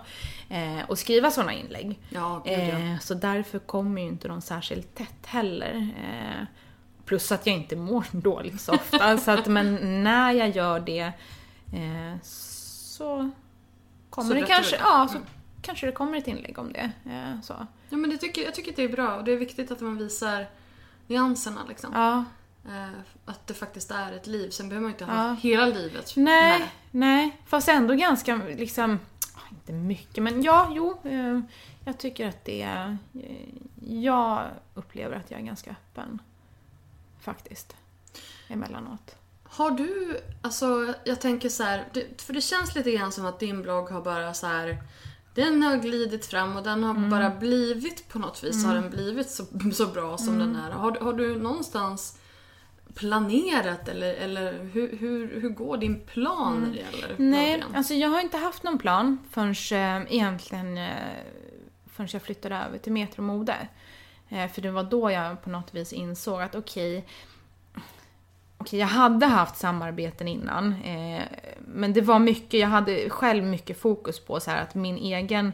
[0.50, 2.00] Eh, att skriva sådana inlägg.
[2.10, 2.60] Ja, gud, ja.
[2.60, 5.90] Eh, så därför kommer ju inte de särskilt tätt heller.
[6.04, 6.46] Eh,
[7.06, 9.18] plus att jag inte mår dåligt så ofta.
[9.18, 11.12] så att, men när jag gör det
[11.74, 13.32] eh, så
[14.10, 14.76] kommer Så det kanske...
[14.76, 15.18] Ja, så
[15.62, 16.92] kanske det kommer ett inlägg om det.
[17.06, 17.68] Eh, så.
[17.90, 19.98] Ja, men det tycker, jag tycker det är bra och det är viktigt att man
[19.98, 20.48] visar
[21.08, 21.94] nyanserna liksom.
[21.94, 22.26] Ja.
[22.74, 22.90] Eh,
[23.26, 24.50] att det faktiskt är ett liv.
[24.50, 25.34] Sen behöver man inte ha Ja.
[25.42, 26.70] hela livet Nej, med.
[26.92, 27.38] nej.
[27.46, 29.00] Fast ändå ganska liksom,
[29.50, 31.00] inte mycket men ja, jo.
[31.04, 31.40] Eh,
[31.86, 32.98] jag tycker att det är,
[33.90, 36.22] jag upplever att jag är ganska öppen.
[37.22, 37.76] Faktiskt.
[38.48, 39.16] Emellanåt.
[39.44, 41.86] Har du, alltså jag tänker så här,
[42.18, 44.78] för det känns lite grann som att din blogg har bara så här.
[45.44, 47.10] Den har glidit fram och den har Mm.
[47.10, 50.40] bara blivit på något vis har den blivit så, så bra som Mm.
[50.54, 50.72] den är.
[50.72, 52.18] Har, du- har du någonstans
[52.96, 57.32] planerat eller, eller hur, hur, hur går din plan när det gäller Mm.
[57.32, 57.76] Nej, bloggen?
[57.76, 59.52] alltså jag har inte haft någon plan förrän
[60.02, 60.90] eh, egentligen eh,
[61.94, 63.68] förrän jag flyttade över till Metromode.
[64.30, 67.06] Eh, för det var då jag på något vis insåg att okej,
[68.60, 70.74] okej jag hade haft samarbeten innan.
[70.84, 71.24] Eh,
[71.60, 75.54] men det var mycket, jag hade själv mycket fokus på så här att min egen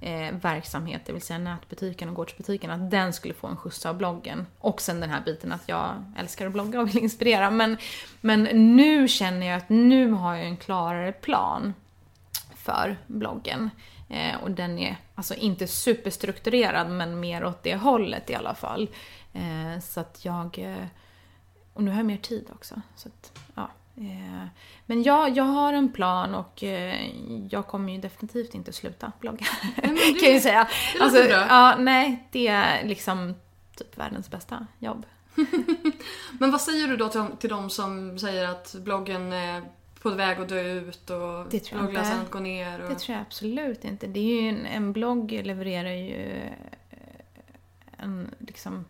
[0.00, 3.96] eh, verksamhet, det vill säga nätbutiken och gårdsbutiken, att den skulle få en skjuts av
[3.96, 4.46] bloggen.
[4.58, 7.50] Och sen den här biten att jag älskar att blogga och vill inspirera.
[7.50, 7.76] Men,
[8.20, 8.42] men
[8.76, 11.74] nu känner jag att nu har jag en klarare plan
[12.56, 13.70] för bloggen.
[14.08, 18.88] Eh, och den är alltså inte superstrukturerad men mer åt det hållet i alla fall.
[19.32, 20.58] Eh, så att jag...
[20.58, 20.86] Eh,
[21.76, 22.80] och nu har jag mer tid också.
[22.96, 23.70] Så att, ja.
[23.96, 24.46] Eh,
[24.86, 27.10] men jag, jag har en plan och eh,
[27.50, 29.46] jag kommer ju definitivt inte sluta blogga.
[29.76, 30.68] men det- kan jag ju säga.
[30.92, 31.46] det låter bra.
[31.48, 33.34] Ja, nej, det är liksom
[33.76, 35.06] typ världens bästa jobb.
[36.38, 39.62] Men vad säger du då till, till de som säger att bloggen är
[40.02, 42.82] på väg att dö ut och bloggläsandet går ner?
[42.82, 42.88] Och...
[42.88, 44.06] Det tror jag absolut inte.
[44.06, 46.32] Det är ju en, en blogg levererar ju
[46.90, 46.98] eh,
[47.96, 48.84] en, liksom,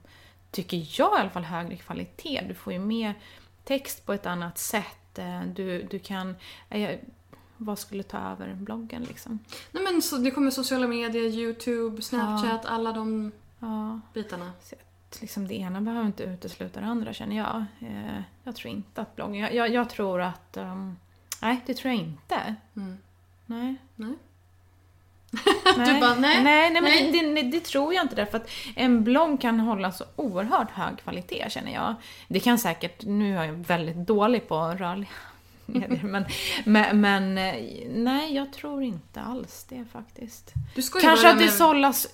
[0.56, 2.44] tycker jag i alla fall, högre kvalitet.
[2.48, 3.12] Du får ju med
[3.64, 5.18] text på ett annat sätt.
[5.18, 6.36] Eh, Du, du kan...
[6.70, 6.98] eh, jag-
[7.56, 9.38] Vad skulle ta över bloggen liksom?
[9.72, 14.52] Nej men så det kommer sociala medier, YouTube, Snapchat, alla de Ja, bitarna.
[14.62, 17.64] så att liksom det ena behöver inte utesluta det andra känner jag.
[17.80, 19.34] Eh, Jag tror inte att bloggen...
[19.40, 20.56] Jag, jag, jag tror att...
[20.56, 20.96] ehm,
[21.42, 22.54] nej, det tror jag inte.
[22.76, 22.98] Mm.
[23.46, 23.76] Nej.
[23.96, 24.14] Nej.
[25.76, 26.00] Nej.
[26.00, 27.12] Bara, nej, nej, nej, men nej.
[27.12, 30.98] Det, det, det tror jag inte därför att en blogg kan hålla så oerhört hög
[30.98, 31.94] kvalitet känner jag.
[32.28, 35.08] Det kan säkert, nu är jag väldigt dålig på rörliga
[35.66, 36.24] medier, men,
[36.64, 37.54] men, men eh,
[37.94, 40.52] nej, jag tror inte alls det faktiskt.
[41.02, 42.06] Kanske att det med- sållas,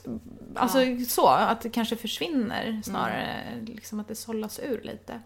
[0.55, 5.21] alltså så, att det kanske försvinner snarare, liksom att det sållas ur lite.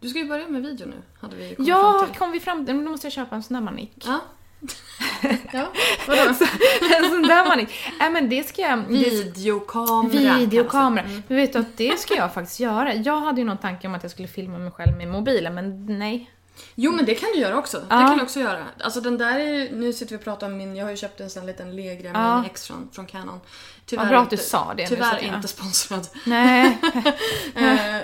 [0.00, 2.18] Du ska ju börja med video nu, hade vi kommit Ja, fram till.
[2.18, 3.92] kom vi fram till, men då måste jag köpa en sån där manik.
[4.06, 4.20] Ja.
[5.52, 5.72] Ja,
[6.06, 6.20] vadå?
[6.96, 7.68] en sån där manik.
[7.98, 8.78] Nej men det ska jag...
[8.78, 10.36] det- Videokamera.
[10.38, 11.06] Videokamera.
[11.28, 12.94] Men vet du att det ska jag faktiskt göra.
[12.94, 15.98] Jag hade ju någon tanke om att jag skulle filma mig själv med mobilen, men
[15.98, 16.18] nej.
[16.18, 16.26] det.
[16.74, 17.76] Jo men det kan du göra också.
[17.78, 17.98] Det Ja.
[18.08, 18.64] kan du också göra.
[18.80, 21.20] Alltså den där är nu sitter vi och pratar om min, jag har ju köpt
[21.20, 22.36] en sån liten Legre Ja.
[22.36, 23.40] Mini X från, från Canon.
[23.92, 26.08] Vad bra att du sa det Tyvärr jag- inte sponsrad.
[26.26, 26.78] Nej.
[27.54, 27.96] Eh,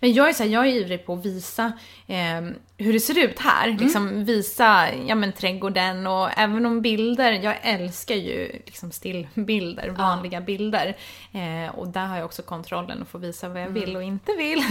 [0.00, 1.72] Men jag är, så här, jag är ivrig på att visa
[2.06, 2.40] eh,
[2.76, 3.76] hur det ser ut här.
[3.80, 10.40] Liksom visa ja, men, trädgården och även om bilder, jag älskar ju liksom stillbilder, vanliga
[10.40, 10.96] bilder.
[11.32, 14.32] Eh, och där har jag också kontrollen att få visa vad jag vill och inte
[14.32, 14.62] vill.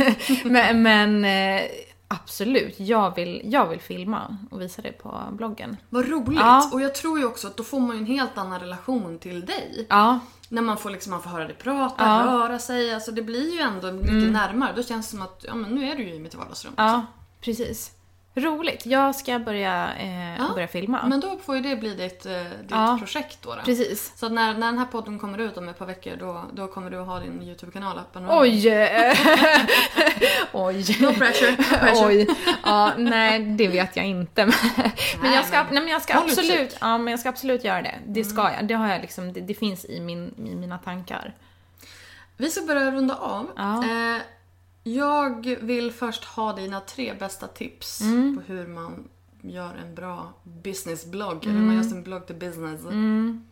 [0.43, 1.61] men men eh,
[2.07, 5.77] absolut, jag vill, jag vill filma och visa det på bloggen.
[5.89, 6.39] vad roligt!
[6.39, 6.69] Ja.
[6.73, 9.45] Och jag tror ju också att då får man ju en helt annan relation till
[9.45, 9.85] dig.
[9.89, 10.19] Ja,
[10.49, 12.21] När man får, liksom, man får höra dig prata, Ja.
[12.21, 12.33] Mm.
[12.33, 12.93] röra sig.
[12.93, 14.73] Alltså det blir ju ändå mycket närmare.
[14.75, 16.73] Då känns det som att ja, men nu är du ju i mitt vardagsrum.
[16.77, 17.05] ja
[17.41, 17.91] precis.
[18.35, 18.85] Roligt.
[18.85, 21.05] Jag ska börja, eh, Ja, börja filma.
[21.07, 22.95] Men då får ju det bli ditt, eh, ditt Ja.
[22.99, 23.55] projekt då.
[23.55, 23.61] då.
[23.61, 24.13] Precis.
[24.15, 26.67] Så att när, när den här podden kommer ut om ett par veckor då, då
[26.67, 28.27] kommer du ha din YouTube-kanal öppen.
[28.29, 28.67] Oj!
[30.53, 30.97] Oj.
[31.01, 32.05] No pressure, no pressure.
[32.07, 32.27] Oj.
[32.65, 34.45] Ja, nej, det vet jag inte.
[35.21, 37.81] Men, jag ska, men nej, men jag ska absolut, ja, men jag ska absolut göra
[37.81, 37.95] det.
[38.05, 38.67] Det ska jag.
[38.67, 41.33] Det har jag liksom, det, det finns i, min, i mina tankar.
[42.37, 43.47] Vi ska börja runda av.
[43.55, 43.83] Ja.
[43.83, 44.21] Eh,
[44.95, 48.35] jag vill först ha dina tre bästa tips Mm.
[48.35, 49.07] på hur man
[49.41, 51.43] gör en bra businessblogg.
[51.43, 52.81] Eller hur man gör sin blogg till business.
[52.85, 53.45] Mm.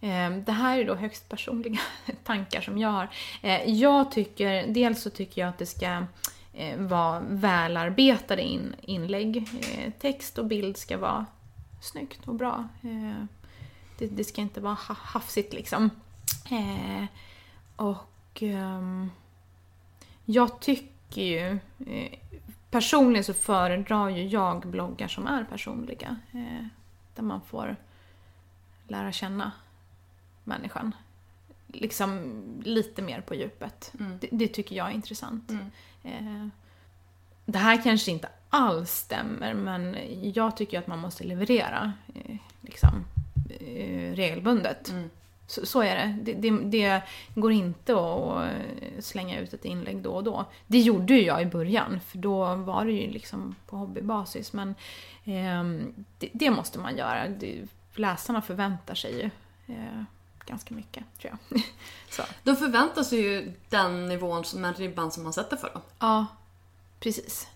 [0.00, 1.80] Eh, Det här är då högst personliga
[2.24, 3.08] tankar som jag har.
[3.42, 6.04] Eh, Jag tycker, dels så tycker jag att det ska
[6.52, 9.36] eh, vara välarbetade in, inlägg.
[9.76, 11.26] Eh, Text och bild ska vara
[11.82, 12.68] snyggt och bra.
[13.98, 15.90] Det, det ska inte vara ha- hafsigt liksom.
[17.76, 19.10] Och ehm,
[20.24, 22.18] jag tycker ju eh,
[22.70, 26.16] Personligen så föredrar ju jag bloggar som är personliga.
[26.32, 26.66] eh,
[27.14, 27.76] Där man får
[28.88, 29.52] lära känna
[30.44, 30.94] människan.
[31.66, 32.32] Liksom
[32.64, 33.92] lite mer på djupet.
[34.00, 34.18] Mm.
[34.20, 35.50] Det, det tycker jag är intressant.
[35.50, 35.66] Mm.
[36.02, 36.48] Eh,
[37.44, 39.96] det här kanske inte alls stämmer men
[40.34, 41.92] jag tycker att man måste leverera.
[42.14, 43.04] Eh, liksom,
[44.14, 44.88] regelbundet.
[44.90, 45.10] Mm.
[45.52, 46.18] Så, så är det.
[46.22, 46.50] Det, det.
[46.50, 47.02] det
[47.34, 50.44] går inte att eh, slänga ut ett inlägg då och då.
[50.66, 54.52] Det gjorde ju jag i början, för då var det ju liksom på hobbybasis.
[54.52, 54.74] Men
[55.24, 57.26] ehm, det, det måste man göra.
[57.94, 59.30] Läsarna förväntar sig ju
[59.74, 60.02] eh,
[60.46, 61.62] ganska mycket, tror jag.
[62.10, 62.22] så.
[62.42, 65.82] De förväntar sig ju den nivån, som den ribban som man sätter för dem.
[65.98, 66.26] Ja,
[67.00, 67.48] precis.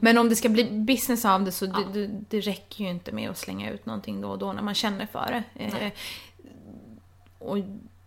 [0.00, 1.82] Men om det ska bli business av det så Ja.
[1.92, 4.74] det, det, räcker ju inte med att slänga ut någonting då och då när man
[4.74, 5.64] känner för det.
[5.64, 5.92] Eh.
[7.46, 7.58] Och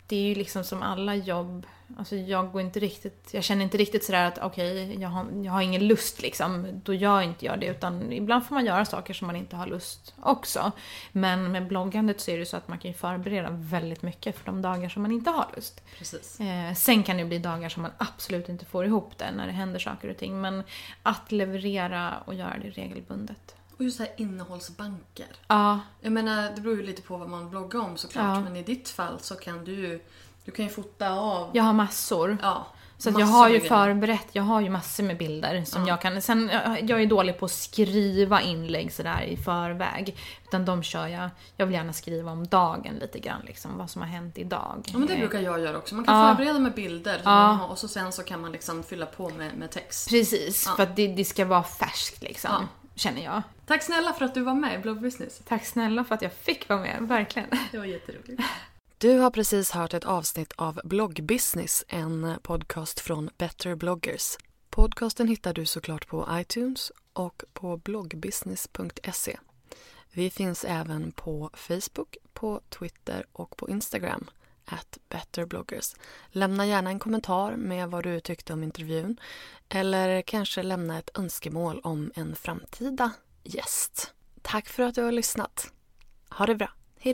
[0.09, 1.65] det är ju liksom som alla jobb,
[1.97, 5.51] alltså jag går inte riktigt, jag känner inte riktigt sådär att okej, jag, har, jag
[5.51, 7.65] har ingen lust liksom, då gör inte jag det.
[7.65, 10.71] Utan ibland får man göra saker som man inte har lust också.
[11.11, 14.45] Men med bloggandet så är det så att man kan ju förbereda väldigt mycket för
[14.45, 15.81] de dagar som man inte har lust.
[15.97, 16.39] Precis.
[16.39, 19.53] Eh, sen kan det bli dagar som man absolut inte får ihop det när det
[19.53, 20.41] händer saker och ting.
[20.41, 20.63] Men
[21.03, 23.55] att leverera och göra det regelbundet.
[23.79, 25.27] Och just det här innehållsbanker.
[25.47, 28.37] Ja, Jag menar, det beror ju lite på vad man bloggar om såklart.
[28.37, 28.39] Ja.
[28.41, 30.01] Men i ditt fall så kan du ju...
[30.45, 31.49] Du kan ju fota av...
[31.53, 32.37] jag har massor.
[32.41, 32.67] Ja.
[32.97, 36.21] Så jag har ju förberett, jag har ju massor med bilder som jag kan...
[36.21, 36.49] Sen,
[36.81, 40.17] jag är dålig på att skriva inlägg sådär i förväg.
[40.47, 44.01] Utan de kör jag, jag vill gärna skriva om dagen lite grann liksom, vad som
[44.01, 44.83] har hänt idag.
[44.93, 45.95] Ja men det Eh, brukar jag göra också.
[45.95, 46.35] Man kan Ja.
[46.35, 47.65] förbereda med bilder Ja.
[47.69, 50.09] och så sen så kan man liksom fylla på med, med text.
[50.09, 50.75] Precis, Ja.
[50.75, 52.67] för att det, det ska vara färskt liksom, Ja.
[52.99, 53.41] Känner jag.
[53.65, 55.41] Tack snälla för att du var med i Blog Business.
[55.47, 57.49] Tack snälla för att jag fick vara med, verkligen.
[57.71, 58.41] Det var jätteroligt.
[58.97, 64.37] Du har precis hört ett avsnitt av Bloggbusiness, en podcast från Better bloggers.
[64.69, 69.37] Podcasten hittar du såklart på iTunes och på bloggbusiness.se.
[70.11, 74.29] Vi finns även på Facebook, på Twitter och på Instagram,
[75.09, 75.95] betterbloggers.
[76.31, 79.19] Lämna gärna en kommentar med vad du tyckte om intervjun
[79.69, 83.11] eller kanske lämna ett önskemål om en framtida
[83.43, 84.13] gäst.
[84.41, 85.73] Tack för att du har lyssnat.
[86.29, 86.69] Ha det bra.
[86.99, 87.13] Hej